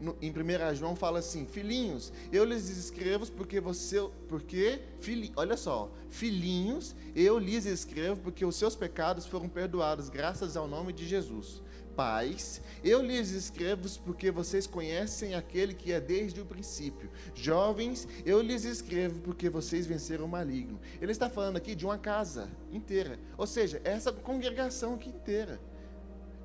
[0.00, 3.96] no, em 1 João fala assim: Filhinhos, eu lhes escrevo porque você.
[4.28, 10.56] Porque, filhi, olha só, filhinhos, eu lhes escrevo porque os seus pecados foram perdoados, graças
[10.56, 11.62] ao nome de Jesus.
[11.94, 17.10] Pais, eu lhes escrevo porque vocês conhecem aquele que é desde o princípio.
[17.34, 20.78] Jovens, eu lhes escrevo porque vocês venceram o maligno.
[21.00, 25.58] Ele está falando aqui de uma casa inteira, ou seja, essa congregação aqui inteira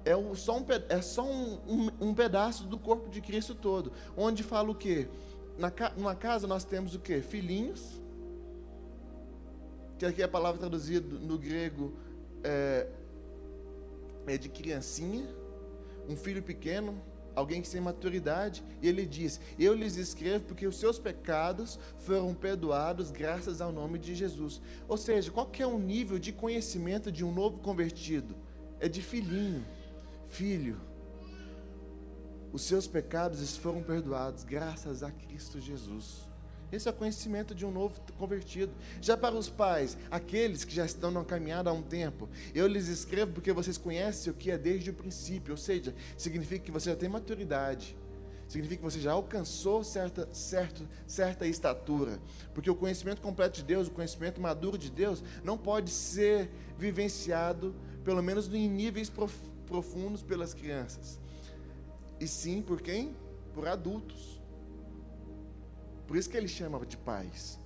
[0.04, 3.92] é só, um, é só um, um, um, pedaço do corpo de Cristo todo.
[4.16, 5.08] Onde fala o quê?
[5.58, 7.22] Na, numa casa nós temos o quê?
[7.22, 8.02] Filhinhos,
[9.98, 11.94] que aqui é a palavra traduzida no grego
[12.44, 12.88] é,
[14.26, 15.28] é de criancinha,
[16.10, 17.00] um filho pequeno,
[17.36, 22.34] alguém que tem maturidade, e ele diz: Eu lhes escrevo porque os seus pecados foram
[22.34, 24.62] perdoados graças ao nome de Jesus.
[24.88, 28.36] Ou seja, qual que é o nível de conhecimento de um novo convertido?
[28.80, 29.64] É de filhinho.
[30.32, 30.80] Filho,
[32.54, 36.26] os seus pecados foram perdoados graças a Cristo Jesus.
[36.72, 38.72] Esse é o conhecimento de um novo convertido.
[39.02, 42.88] Já para os pais, aqueles que já estão na caminhada há um tempo, eu lhes
[42.88, 46.91] escrevo porque vocês conhecem o que é desde o princípio, ou seja, significa que você
[46.91, 47.98] já tem maturidade,
[48.48, 52.22] significa que você já alcançou certa, certa, certa estatura.
[52.54, 57.76] Porque o conhecimento completo de Deus, o conhecimento maduro de Deus, não pode ser vivenciado,
[58.06, 61.20] pelo menos em níveis profundos profundos pelas crianças,
[62.20, 63.16] e sim por quem?
[63.54, 64.42] Por adultos.
[66.06, 67.58] Por isso que ele chama de pais.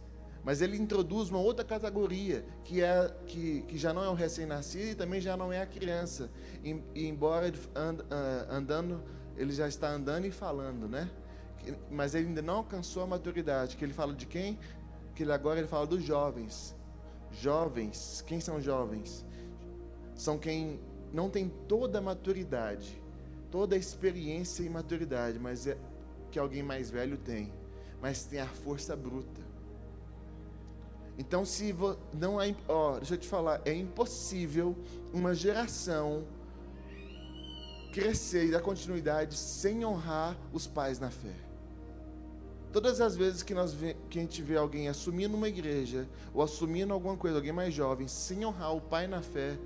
[0.43, 4.89] Mas ele introduz uma outra categoria, que, é, que, que já não é o recém-nascido
[4.91, 6.29] e também já não é a criança.
[6.63, 9.03] E, e embora and, uh, andando
[9.35, 11.09] ele já está andando e falando, né?
[11.89, 13.75] Mas ele ainda não alcançou a maturidade.
[13.75, 14.59] Que ele fala de quem?
[15.15, 16.75] Que ele agora ele fala dos jovens.
[17.31, 19.25] Jovens, quem são jovens?
[20.13, 20.79] São quem
[21.15, 23.01] não tem toda a maturidade,
[23.49, 25.77] toda a experiência e maturidade, mas é
[26.29, 27.53] que alguém mais velho tem,
[28.01, 29.41] mas tem a força bruta.
[31.17, 34.75] Então, se vo, não é, ó, deixa eu te falar, é impossível
[35.13, 36.25] uma geração
[37.93, 41.33] crescer e dar continuidade sem honrar os pais na fé.
[42.73, 46.41] Todas as vezes que, nós vê, que a gente vê alguém assumindo uma igreja, ou
[46.41, 49.57] assumindo alguma coisa, alguém mais jovem, sem honrar o pai na fé,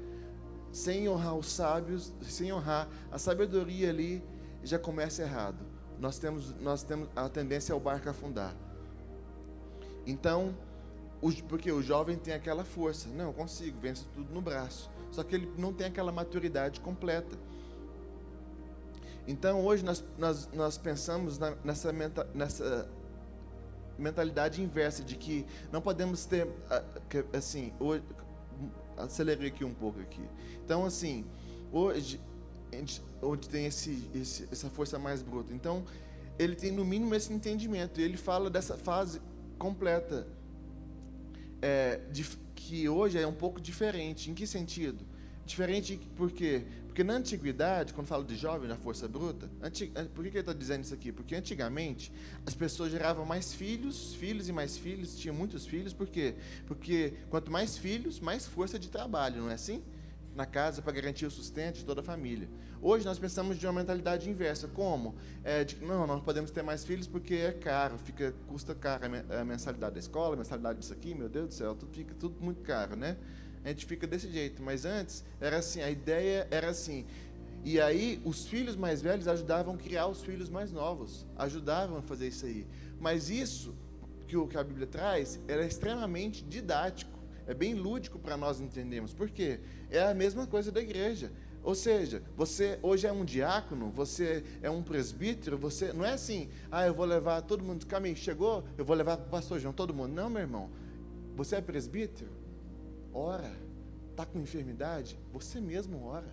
[0.71, 4.23] sem honrar os sábios, sem honrar a sabedoria ali,
[4.63, 5.65] já começa errado.
[5.99, 8.55] Nós temos, nós temos a tendência ao barco afundar.
[10.05, 10.55] Então,
[11.47, 14.89] porque o jovem tem aquela força, não, eu consigo, venço tudo no braço.
[15.11, 17.37] Só que ele não tem aquela maturidade completa.
[19.27, 22.89] Então hoje nós, nós, nós pensamos na, nessa, menta, nessa
[23.97, 26.47] mentalidade inversa de que não podemos ter
[27.33, 28.03] assim hoje,
[28.99, 30.21] acelerei aqui um pouco aqui.
[30.63, 31.25] Então assim
[31.71, 32.19] hoje
[33.21, 35.53] onde tem esse, esse, essa força mais bruta.
[35.53, 35.83] Então
[36.37, 37.99] ele tem no mínimo esse entendimento.
[37.99, 39.21] E ele fala dessa fase
[39.57, 40.27] completa
[41.61, 42.23] é, de,
[42.55, 44.29] que hoje é um pouco diferente.
[44.29, 45.05] Em que sentido?
[45.45, 46.65] Diferente por quê?
[46.89, 49.47] Porque na antiguidade, quando fala de jovem na força bruta.
[49.61, 51.11] Eh, por que, ele está dizendo isso aqui?
[51.11, 52.11] Porque antigamente
[52.45, 56.33] as pessoas geravam mais filhos, filhos e mais filhos, tinham muitos filhos, por quê?
[56.65, 59.83] Porque quanto mais filhos, mais força de trabalho, não é assim?
[60.35, 62.49] Na casa para garantir o sustento de toda a família.
[62.81, 64.67] Hoje nós pensamos de uma mentalidade inversa.
[64.67, 65.15] Como?
[65.43, 69.03] É de, não, nós podemos ter mais filhos porque é caro, fica, custa caro
[69.39, 72.43] a mensalidade da escola, a mensalidade disso aqui, meu Deus do céu, tudo fica tudo
[72.43, 73.15] muito caro, né?
[73.63, 74.61] A gente fica desse jeito.
[74.61, 77.05] Mas antes era assim, a ideia era assim.
[77.63, 82.01] E aí os filhos mais velhos ajudavam a criar os filhos mais novos, ajudavam a
[82.01, 82.65] fazer isso aí.
[82.99, 83.75] Mas isso
[84.27, 89.13] que, o, que a Bíblia traz era extremamente didático, é bem lúdico para nós entendermos.
[89.13, 89.59] Por quê?
[89.89, 91.31] É a mesma coisa da igreja.
[91.61, 96.47] Ou seja, você hoje é um diácono, você é um presbítero, você não é assim,
[96.71, 99.73] ah, eu vou levar todo mundo, caminho chegou, eu vou levar para o pastor João,
[99.73, 100.13] todo mundo.
[100.13, 100.69] Não, meu irmão.
[101.35, 102.38] Você é presbítero?
[103.13, 103.51] Ora.
[104.11, 105.17] Está com enfermidade?
[105.31, 106.27] Você mesmo ora.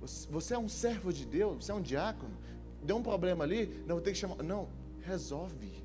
[0.00, 2.34] Você, é um servo de Deus, você é um diácono.
[2.82, 4.42] Deu um problema ali, não ter que chamar.
[4.42, 4.68] Não,
[5.00, 5.84] resolve.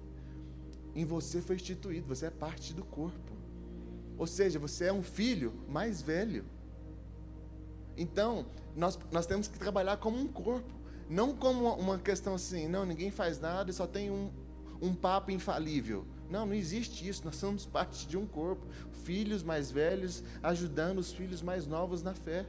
[0.96, 3.34] Em você foi instituído, você é parte do corpo.
[4.18, 6.46] Ou seja, você é um filho mais velho.
[7.98, 10.74] Então, nós, nós temos que trabalhar como um corpo.
[11.10, 14.32] Não como uma questão assim, não, ninguém faz nada e só tem um,
[14.82, 16.06] um papo infalível.
[16.30, 17.24] Não, não existe isso.
[17.26, 18.66] Nós somos parte de um corpo.
[19.04, 22.46] Filhos mais velhos ajudando os filhos mais novos na fé.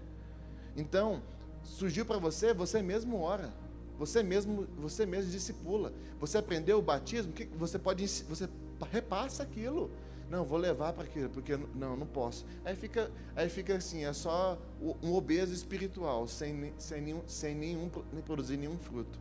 [0.77, 1.23] Então,
[1.62, 3.53] surgiu para você, você mesmo ora.
[3.99, 5.93] Você mesmo, você mesmo discipula.
[6.21, 8.49] Você aprendeu o batismo, que você pode você
[8.93, 9.91] repassa aquilo.
[10.29, 12.45] Não, vou levar para aquilo, porque não, não posso.
[12.65, 14.59] Aí fica, aí fica assim, é só
[15.03, 19.21] um obeso espiritual, sem, sem, nenhum, sem nenhum, nem produzir nenhum fruto.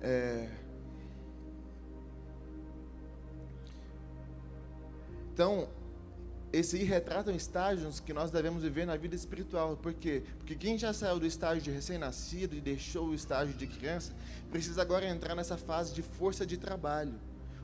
[0.00, 0.48] É,
[5.36, 5.68] Então,
[6.50, 9.76] esse aí retratam estágios que nós devemos viver na vida espiritual.
[9.76, 10.22] Por quê?
[10.38, 14.14] Porque quem já saiu do estágio de recém-nascido e deixou o estágio de criança,
[14.50, 17.12] precisa agora entrar nessa fase de força de trabalho,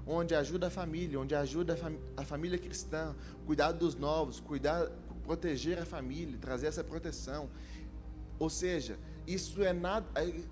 [0.06, 4.90] onde ajuda a família, onde ajuda a, fam a família cristã, cuidar dos novos, cuidar,
[5.24, 7.48] proteger a família, trazer essa proteção.
[8.38, 10.06] Ou seja, isso é nada.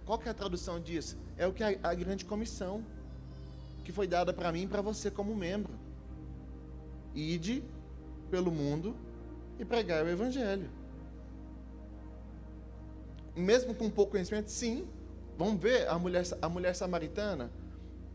[0.07, 1.19] Qual que é a tradução disso?
[1.37, 2.83] É o que a, a grande comissão
[3.85, 5.89] que foi dada para mim e para você como membro.
[7.14, 7.64] Ide
[8.31, 8.96] pelo mundo
[9.59, 10.70] e pregar o evangelho.
[13.37, 14.88] Mesmo com pouco conhecimento, sim.
[15.37, 17.51] Vamos ver a mulher, a mulher samaritana.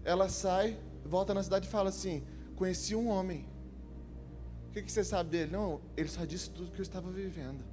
[0.03, 2.23] Ela sai, volta na cidade e fala assim:
[2.55, 3.47] Conheci um homem.
[4.67, 5.51] O que, que você sabe dele?
[5.51, 7.63] Não, ele só disse tudo que eu estava vivendo.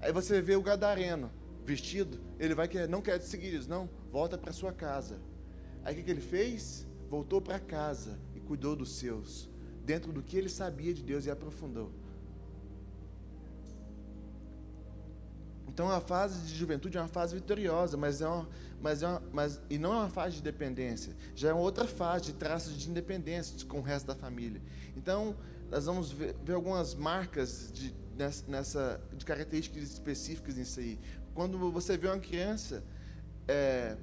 [0.00, 1.30] Aí você vê o gadareno
[1.64, 5.20] vestido, ele vai querer, não quer seguir isso, não, volta para sua casa.
[5.84, 6.86] Aí o que, que ele fez?
[7.08, 8.18] Voltou para casa
[8.52, 9.48] cuidou dos seus,
[9.82, 11.90] dentro do que ele sabia de Deus e aprofundou.
[15.66, 18.46] Então a fase de juventude é uma fase vitoriosa, mas é uma,
[18.78, 21.16] mas é uma, mas, e não é uma fase de dependência.
[21.34, 24.60] Já é uma outra fase de traços de independência com o resto da família.
[24.94, 25.34] Então
[25.70, 31.00] nós vamos ver, ver algumas marcas de, nessa, nessa, de características específicas nisso aí.
[31.32, 32.84] Quando você vê uma criança
[33.48, 33.96] é,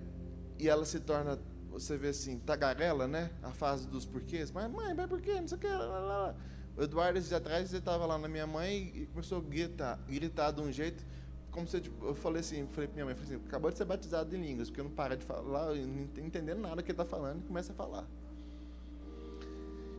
[0.58, 1.38] e ela se torna
[1.72, 3.32] você vê assim, tagarela, né?
[3.44, 4.52] A fase dos porquês.
[4.52, 5.40] Mas, mãe, mas por quê?
[5.40, 5.68] Não sei o que.
[5.68, 6.36] Lá, lá, lá.
[6.78, 10.52] O Eduardo, esses atrás, ele estava lá na minha mãe e começou a gritar, gritar
[10.52, 11.06] de um jeito.
[11.52, 13.78] como se eu, tipo, eu falei assim, falei pra minha mãe, falei assim, acabou de
[13.78, 16.94] ser batizado em línguas, porque eu não para de falar, não entendendo nada que ele
[16.94, 18.08] está falando, e começa a falar.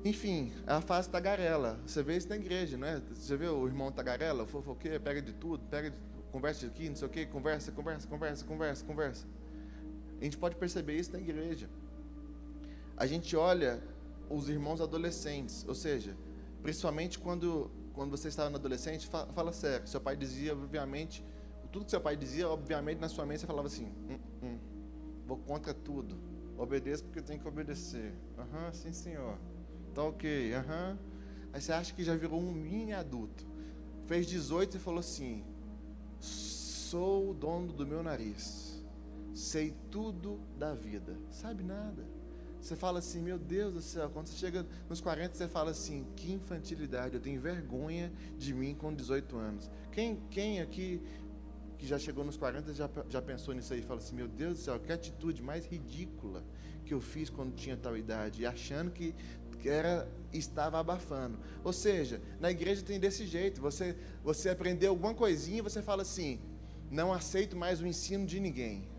[0.03, 1.79] Enfim, a fase tagarela.
[1.87, 3.03] Você vê isso na igreja, não é?
[3.15, 5.97] Você vê o irmão tagarela, fofoqueiro, pega de tudo, pega de,
[6.33, 9.27] conversa de aqui, não sei o quê, conversa, conversa, conversa, conversa, conversa.
[10.21, 11.69] A gente pode perceber isso na igreja.
[12.97, 13.83] A gente olha
[14.29, 16.17] os irmãos adolescentes, ou seja,
[16.63, 19.87] principalmente quando, quando você estava no adolescente, fala, fala sério.
[19.89, 21.25] Seu pai dizia, obviamente,
[21.73, 24.59] tudo que seu pai dizia, obviamente, na sua mente você falava assim: hum, hum,
[25.27, 26.17] vou contra tudo.
[26.59, 28.13] Obedeço porque tenho que obedecer.
[28.37, 29.39] Aham, uhum, sim, senhor.
[29.95, 30.91] Tá ok, aham.
[30.91, 31.11] Uhum.
[31.53, 33.47] Aí você acha que já virou um mini adulto.
[34.07, 35.45] Fez 18 e falou assim:
[36.21, 38.70] sou o dono do meu nariz.
[39.41, 41.17] Sei tudo da vida.
[41.31, 42.05] Sabe nada.
[42.61, 46.07] Você fala assim, meu Deus do céu, quando você chega nos 40, você fala assim,
[46.15, 49.71] que infantilidade, eu tenho vergonha de mim com 18 anos.
[49.91, 51.01] Quem, quem aqui
[51.79, 54.63] que já chegou nos 40 já, já pensou nisso aí fala assim, meu Deus do
[54.65, 56.45] céu, que atitude mais ridícula
[56.85, 59.15] que eu fiz quando tinha tal idade, achando que
[59.65, 61.39] era estava abafando.
[61.65, 66.03] Ou seja, na igreja tem desse jeito, você você aprendeu alguma coisinha e você fala
[66.03, 66.39] assim,
[66.91, 68.90] não aceito mais o ensino de ninguém.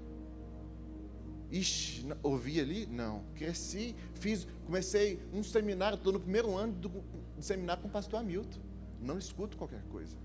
[1.52, 2.86] Ixi, ouvi ali?
[2.86, 3.24] Não.
[3.36, 8.22] Cresci, fiz, comecei um seminário, estou no primeiro ano do, do seminário com o pastor
[8.22, 8.60] Hamilton.
[9.02, 10.16] Não escuto qualquer coisa.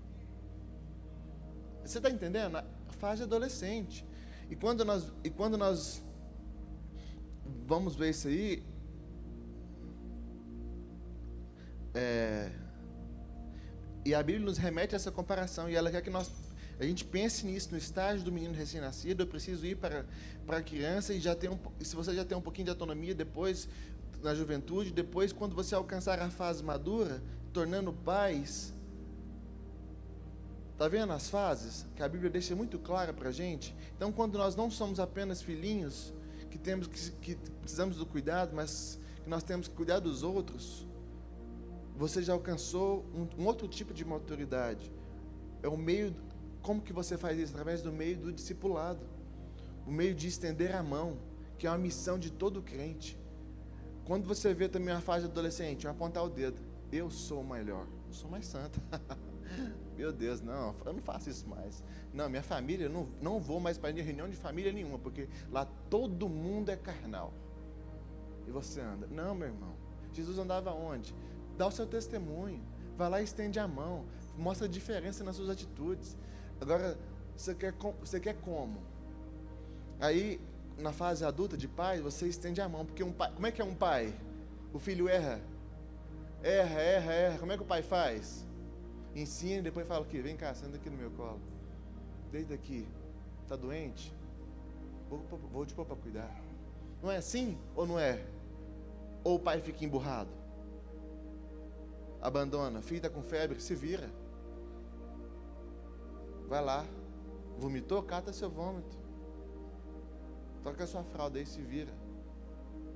[1.83, 2.57] Você está entendendo?
[2.57, 4.05] A fase adolescente.
[4.49, 6.01] E quando nós, e quando nós
[7.65, 8.63] vamos ver isso aí,
[11.93, 12.51] é,
[14.05, 16.31] e a Bíblia nos remete a essa comparação e ela quer que nós
[16.79, 19.23] a gente pense nisso no estágio do menino recém-nascido.
[19.23, 20.05] Eu preciso ir para
[20.45, 23.13] para a criança e já ter um, se você já tem um pouquinho de autonomia
[23.13, 23.67] depois
[24.23, 27.21] na juventude, depois quando você alcançar a fase madura,
[27.51, 28.73] tornando pais,
[30.77, 33.75] Está vendo as fases que a Bíblia deixa muito clara para a gente?
[33.95, 36.13] Então, quando nós não somos apenas filhinhos,
[36.51, 40.85] que temos que, que, precisamos do cuidado, mas que nós temos que cuidar dos outros,
[41.95, 44.91] você já alcançou um, um outro tipo de maturidade.
[45.63, 46.15] É o meio,
[46.61, 47.53] como que você faz isso?
[47.53, 49.05] Através do meio do discipulado,
[49.85, 51.17] o meio de estender a mão,
[51.57, 53.17] que é uma missão de todo crente.
[54.05, 58.29] Quando você vê também a fase adolescente, apontar o dedo, eu sou melhor, eu sou
[58.29, 58.81] mais santo.
[59.97, 61.83] Meu Deus, não, eu não faço isso mais.
[62.13, 65.65] Não, minha família, eu não, não vou mais para reunião de família nenhuma, porque lá
[65.89, 67.33] todo mundo é carnal.
[68.47, 69.07] E você anda.
[69.07, 69.73] Não, meu irmão.
[70.13, 71.13] Jesus andava onde?
[71.57, 72.61] Dá o seu testemunho.
[72.95, 74.05] Vai lá e estende a mão.
[74.37, 76.15] Mostra a diferença nas suas atitudes.
[76.59, 76.97] Agora,
[77.35, 78.81] você quer, você quer como?
[79.99, 80.39] Aí,
[80.77, 82.85] na fase adulta de pai, você estende a mão.
[82.85, 84.13] Porque um pai, como é que é um pai?
[84.73, 85.39] O filho erra.
[86.43, 87.39] Erra, erra, erra.
[87.39, 88.47] Como é que o pai faz?
[89.21, 91.41] ensina e depois fala aqui, vem cá, senta aqui no meu colo.
[92.31, 92.87] Deita aqui.
[93.43, 94.13] Está doente?
[95.09, 95.19] Vou,
[95.51, 96.41] vou te pôr para cuidar.
[97.01, 98.23] Não é assim ou não é?
[99.23, 100.29] Ou o pai fica emburrado?
[102.21, 102.81] Abandona.
[102.81, 104.09] Filho está com febre, se vira.
[106.47, 106.85] Vai lá.
[107.57, 108.01] Vomitou?
[108.03, 108.97] Cata seu vômito.
[110.63, 111.91] Toca sua fralda aí se vira.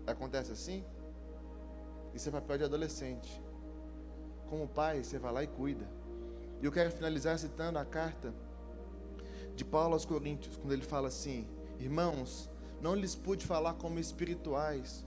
[0.06, 0.84] Acontece assim?
[2.14, 3.42] Isso é papel de adolescente.
[4.50, 5.88] Como pai, você vai lá e cuida.
[6.62, 8.34] E eu quero finalizar citando a carta
[9.56, 11.48] de Paulo aos Coríntios, quando ele fala assim:
[11.80, 12.50] Irmãos,
[12.82, 15.06] não lhes pude falar como espirituais,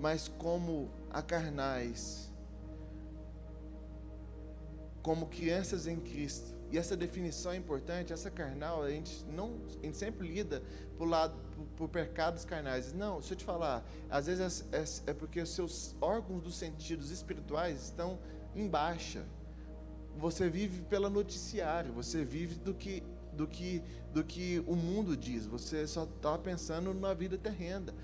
[0.00, 2.32] mas como a carnais,
[5.02, 6.55] como crianças em Cristo.
[6.70, 10.62] E essa definição é importante, essa carnal, a gente não, a gente sempre lida
[10.98, 12.92] por lado por, por pecados carnais.
[12.92, 16.56] Não, deixa eu te falar, às vezes é, é, é porque os seus órgãos dos
[16.56, 18.18] sentidos espirituais estão
[18.54, 19.24] em baixa
[20.18, 23.02] você vive pela noticiário, você vive do que
[23.32, 23.82] do que
[24.14, 25.46] do que o mundo diz.
[25.46, 27.94] Você só está pensando na vida terrena.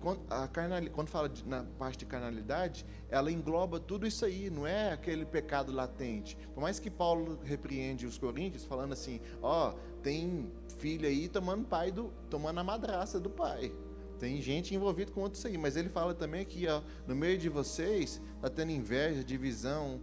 [0.00, 4.50] Quando, a carnal, quando fala de, na parte de carnalidade, ela engloba tudo isso aí,
[4.50, 6.36] não é aquele pecado latente.
[6.54, 11.64] Por mais que Paulo repreende os coríntios, falando assim, ó, oh, tem filho aí tomando
[11.66, 13.72] pai do, tomando a madraça do pai.
[14.18, 17.48] Tem gente envolvida com isso aí, mas ele fala também que ó, no meio de
[17.48, 20.00] vocês está tendo inveja, divisão,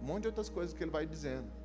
[0.00, 1.55] um monte de outras coisas que ele vai dizendo.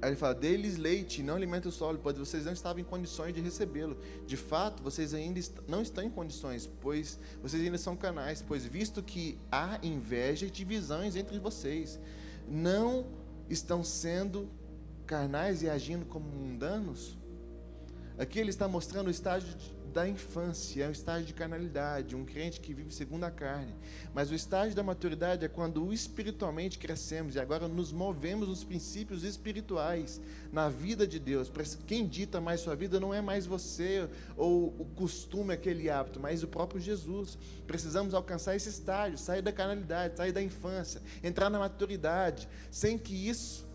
[0.00, 3.40] Aí ele fala: Deles leite, não alimento sólido, pois vocês não estavam em condições de
[3.40, 3.96] recebê-lo.
[4.26, 9.02] De fato, vocês ainda não estão em condições, pois vocês ainda são canais, pois visto
[9.02, 11.98] que há inveja e divisões entre vocês,
[12.48, 13.06] não
[13.48, 14.48] estão sendo
[15.06, 17.16] carnais e agindo como mundanos?
[18.18, 19.54] Aqui ele está mostrando o estágio
[19.92, 23.74] da infância, é um estágio de carnalidade, um crente que vive segundo a carne.
[24.14, 29.24] Mas o estágio da maturidade é quando espiritualmente crescemos e agora nos movemos nos princípios
[29.24, 30.20] espirituais,
[30.52, 31.50] na vida de Deus.
[31.86, 36.42] Quem dita mais sua vida não é mais você ou o costume, aquele hábito, mas
[36.42, 37.38] o próprio Jesus.
[37.66, 43.28] Precisamos alcançar esse estágio, sair da carnalidade, sair da infância, entrar na maturidade, sem que
[43.28, 43.66] isso,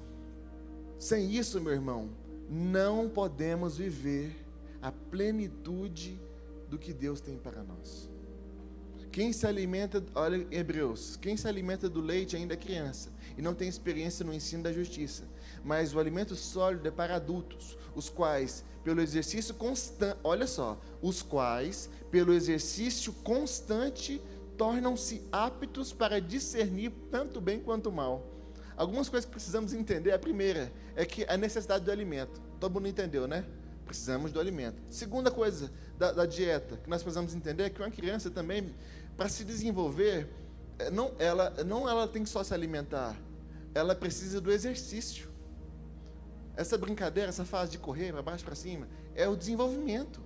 [0.97, 2.09] sem isso, meu irmão,
[2.49, 4.40] não podemos viver
[4.81, 6.19] a plenitude
[6.69, 8.09] do que Deus tem para nós.
[9.11, 13.53] Quem se alimenta, olha Hebreus, quem se alimenta do leite ainda é criança e não
[13.53, 15.23] tem experiência no ensino da justiça.
[15.65, 21.21] Mas o alimento sólido é para adultos, os quais, pelo exercício constante, olha só, os
[21.21, 24.21] quais, pelo exercício constante,
[24.57, 28.25] tornam-se aptos para discernir tanto bem quanto mal.
[28.77, 30.11] Algumas coisas que precisamos entender.
[30.11, 32.41] A primeira é que a necessidade do alimento.
[32.59, 33.45] Todo mundo entendeu, né?
[33.91, 34.81] Precisamos do alimento.
[34.89, 38.73] Segunda coisa da, da dieta que nós precisamos entender é que uma criança também,
[39.17, 40.29] para se desenvolver,
[40.79, 43.19] eh, não ela, não ela tem que só se alimentar,
[43.75, 45.29] ela precisa do exercício.
[46.55, 50.21] Essa brincadeira, essa fase de correr para baixo para cima, é o desenvolvimento.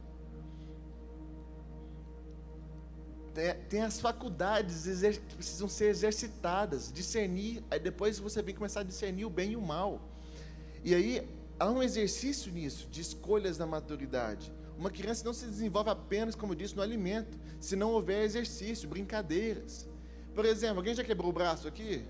[3.33, 4.85] Tem, tem, as faculdades
[5.27, 9.55] que precisam ser exercitadas, discernir, aí depois você vem começar a discernir o bem e
[9.55, 10.07] o mal.
[10.83, 11.27] E aí
[11.59, 14.51] há um exercício nisso, de escolhas da maturidade.
[14.77, 18.89] Uma criança não se desenvolve apenas, como eu disse, no alimento, se não houver exercício,
[18.89, 19.87] brincadeiras.
[20.33, 22.03] Por exemplo, alguém já quebrou o braço aqui?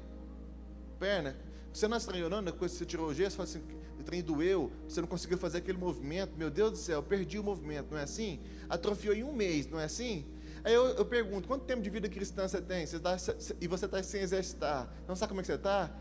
[0.99, 1.37] Perna?
[1.71, 3.61] Você não estranhou não, que você tirou o gesso, fala assim,
[3.99, 7.43] o trem doeu, você não conseguiu fazer aquele movimento, meu Deus do céu, perdi o
[7.43, 8.39] movimento, não é assim?
[8.69, 10.25] Atrofiou em um mês, não é assim?
[10.63, 12.87] Aí eu, eu pergunto, quanto tempo de vida cristã você tem?
[12.87, 13.15] Você tá,
[13.61, 14.91] e você está sem exercitar.
[15.07, 15.95] Não sabe como é que você está?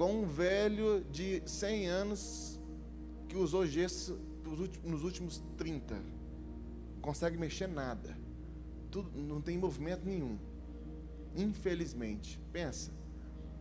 [0.00, 2.58] Igual um velho de 100 anos
[3.28, 4.18] que usou gesso
[4.82, 5.94] nos últimos 30.
[5.94, 8.16] Não consegue mexer nada.
[8.90, 10.38] Tudo, não tem movimento nenhum.
[11.36, 12.40] Infelizmente.
[12.50, 12.90] Pensa.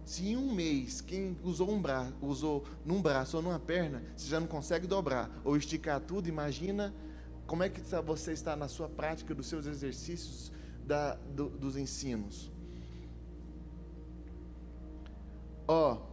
[0.06, 4.30] Se em um mês quem usou um braço, usou num braço ou numa perna, você
[4.30, 6.96] já não consegue dobrar ou esticar tudo, imagina
[7.46, 10.54] como é que você está na sua prática dos seus exercícios
[10.86, 12.50] da, do, dos ensinos.
[15.68, 16.09] Ó, oh,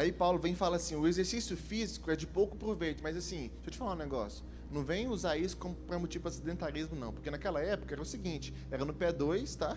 [0.00, 3.50] Aí Paulo vem e fala assim: o exercício físico é de pouco proveito, mas assim,
[3.56, 4.42] deixa eu te falar um negócio.
[4.70, 7.12] Não vem usar isso para motivo para sedentarismo, não.
[7.12, 9.76] Porque naquela época era o seguinte: era no pé 2, tá?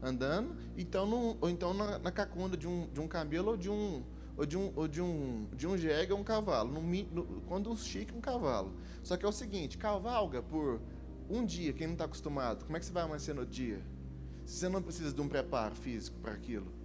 [0.00, 3.68] Andando, então no, ou então na, na, cacunda de um, de um camelo ou de
[3.68, 4.04] um,
[4.36, 6.70] ou de um, ou de um, de um jegue ou um cavalo.
[6.70, 8.72] No, no, quando chique, um cavalo.
[9.02, 10.80] Só que é o seguinte: cavalga por
[11.28, 13.82] um dia, quem não está acostumado, como é que você vai amanhecer no dia?
[14.46, 16.77] Se você não precisa de um preparo físico para aquilo.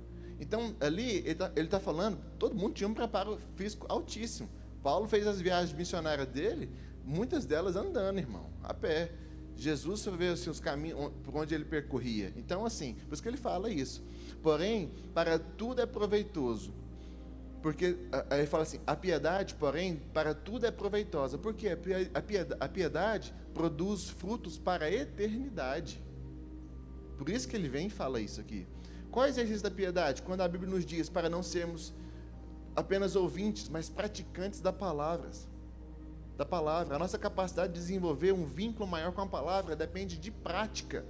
[0.43, 4.49] Então, ali, ele está tá falando, todo mundo tinha um preparo físico altíssimo.
[4.83, 6.69] Paulo fez as viagens missionárias dele,
[7.05, 9.09] muitas delas andando, irmão, a pé.
[9.55, 12.33] Jesus vê os seus caminhos por onde ele percorria.
[12.35, 14.03] Então, assim, por isso que ele fala isso.
[14.41, 16.73] Porém, para tudo é proveitoso.
[17.61, 17.95] Porque
[18.29, 21.37] ele fala assim: a piedade, porém, para tudo é proveitosa.
[21.37, 21.77] Porque a
[22.21, 26.03] piedade, a piedade produz frutos para a eternidade.
[27.17, 28.67] Por isso que ele vem e fala isso aqui.
[29.13, 30.23] Qual é o exercício da piedade?
[30.23, 31.93] Quando a Bíblia nos diz para não sermos
[32.75, 35.47] apenas ouvintes, mas praticantes da palavras.
[36.35, 36.95] Da palavra.
[36.95, 41.05] A nossa capacidade de desenvolver um vínculo maior com a palavra depende de prática.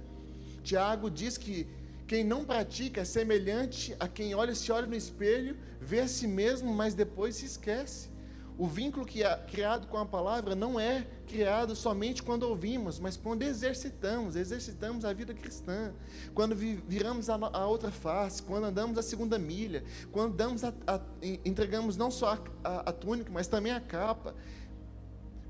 [0.62, 1.66] Tiago diz que
[2.06, 6.26] quem não pratica é semelhante a quem olha, se olha no espelho, vê a si
[6.26, 8.10] mesmo, mas depois se esquece.
[8.56, 13.16] O vínculo que é criado com a palavra não é criado somente quando ouvimos, mas
[13.16, 15.92] quando exercitamos, exercitamos a vida cristã,
[16.32, 19.82] quando viramos a, a outra face, quando andamos a segunda milha,
[20.12, 21.00] quando damos a, a,
[21.44, 24.36] entregamos não só a, túnica, mas também a capa,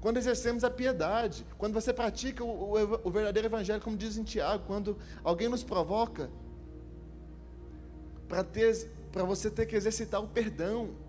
[0.00, 4.24] quando exercemos a piedade, quando você pratica o, o, o verdadeiro evangelho, como diz em
[4.24, 6.30] Tiago, quando alguém nos provoca
[8.26, 11.03] para você ter que exercitar o perdão,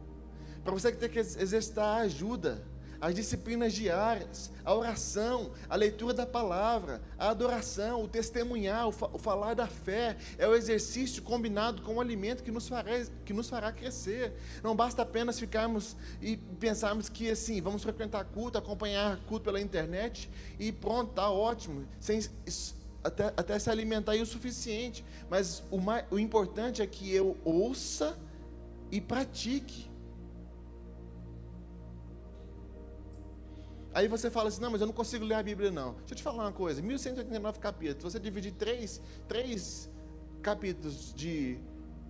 [0.66, 2.61] para você ter que exercitar a ajuda,
[2.99, 9.07] as disciplinas diárias, a oração, a leitura da palavra, a adoração, o testemunhar, o, fa
[9.13, 13.32] o falar da fé, é o exercício combinado com o alimento que nos, fará, que
[13.32, 14.34] nos fará crescer.
[14.63, 20.28] Não basta apenas ficarmos e pensarmos que assim, vamos frequentar culto, acompanhar culto pela internet
[20.59, 22.20] e pronto, está ótimo, sem,
[23.03, 25.05] até, até se alimentar é o suficiente.
[25.30, 28.18] Mas o, mais, o importante é que eu ouça
[28.91, 29.93] e pratique.
[33.96, 35.93] Aí você fala assim, não, mas eu não consigo ler a Bíblia não.
[35.93, 39.89] Deixa eu te falar uma coisa, 1189 capítulos, você dividir três, três
[40.41, 41.58] capítulos de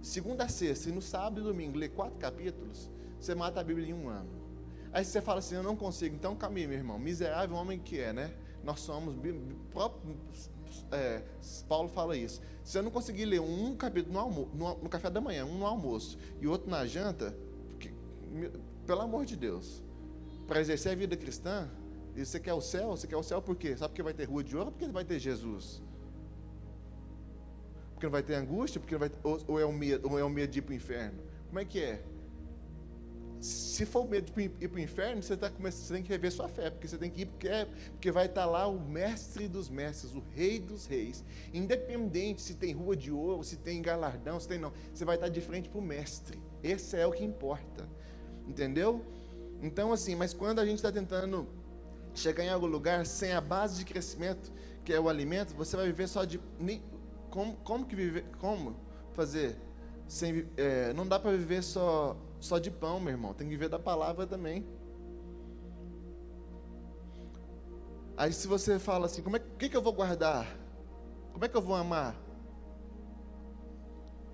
[0.01, 3.87] segunda a sexta, e no sábado e domingo ler quatro capítulos, você mata a Bíblia
[3.87, 4.29] em um ano.
[4.91, 8.11] Aí você fala assim, eu não consigo, então caminhe, meu irmão, miserável homem que é,
[8.11, 8.33] né?
[8.65, 9.15] nós somos.
[10.91, 11.21] É,
[11.69, 12.41] Paulo fala isso.
[12.63, 15.59] Se eu não conseguir ler um capítulo no, almo, no, no café da manhã, um
[15.59, 17.37] no almoço e outro na janta,
[17.69, 17.93] porque,
[18.87, 19.83] pelo amor de Deus,
[20.47, 21.69] para exercer a vida cristã,
[22.15, 22.91] e você quer o céu?
[22.91, 23.75] Você quer o céu por quê?
[23.75, 25.81] Sabe porque vai ter rua de ouro ou porque vai ter Jesus?
[27.93, 28.79] Porque não vai ter angústia?
[28.79, 30.75] Porque vai, ou, ou, é um medo, ou é um medo de ir para o
[30.75, 31.19] inferno?
[31.47, 32.01] Como é que é?
[33.39, 36.47] Se for medo de ir para o inferno, você, tá, você tem que rever sua
[36.47, 39.47] fé, porque você tem que ir, porque, é, porque vai estar tá lá o mestre
[39.47, 41.23] dos mestres, o rei dos reis.
[41.53, 45.27] Independente se tem rua de ouro, se tem galardão, se tem não, você vai estar
[45.27, 46.39] tá de frente para o mestre.
[46.63, 47.87] Esse é o que importa.
[48.47, 49.05] Entendeu?
[49.61, 51.47] Então, assim, mas quando a gente está tentando
[52.13, 54.51] chegar em algum lugar sem a base de crescimento,
[54.83, 56.39] que é o alimento, você vai viver só de.
[57.29, 58.25] Como, como que viver?
[58.39, 58.75] Como
[59.13, 59.57] fazer?
[60.07, 63.33] Sem, é, não dá para viver só, só de pão, meu irmão.
[63.33, 64.65] Tem que viver da palavra também.
[68.17, 70.47] Aí se você fala assim, como é que, que eu vou guardar?
[71.33, 72.15] Como é que eu vou amar?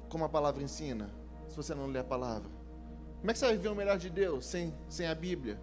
[0.07, 1.09] Como a palavra ensina,
[1.47, 2.61] se você não lê a palavra.
[3.22, 5.61] Como é que você vai viver o melhor de Deus sem, sem a Bíblia?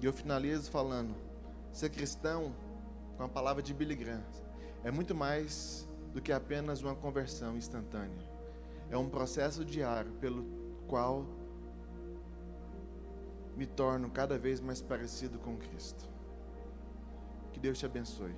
[0.00, 1.14] E eu finalizo falando:
[1.72, 2.52] ser cristão,
[3.16, 4.24] com a palavra de Billy Graham,
[4.82, 8.28] é muito mais do que apenas uma conversão instantânea.
[8.90, 10.44] É um processo diário pelo
[10.88, 11.24] qual
[13.56, 16.10] me torno cada vez mais parecido com Cristo.
[17.52, 18.34] Que Deus te abençoe.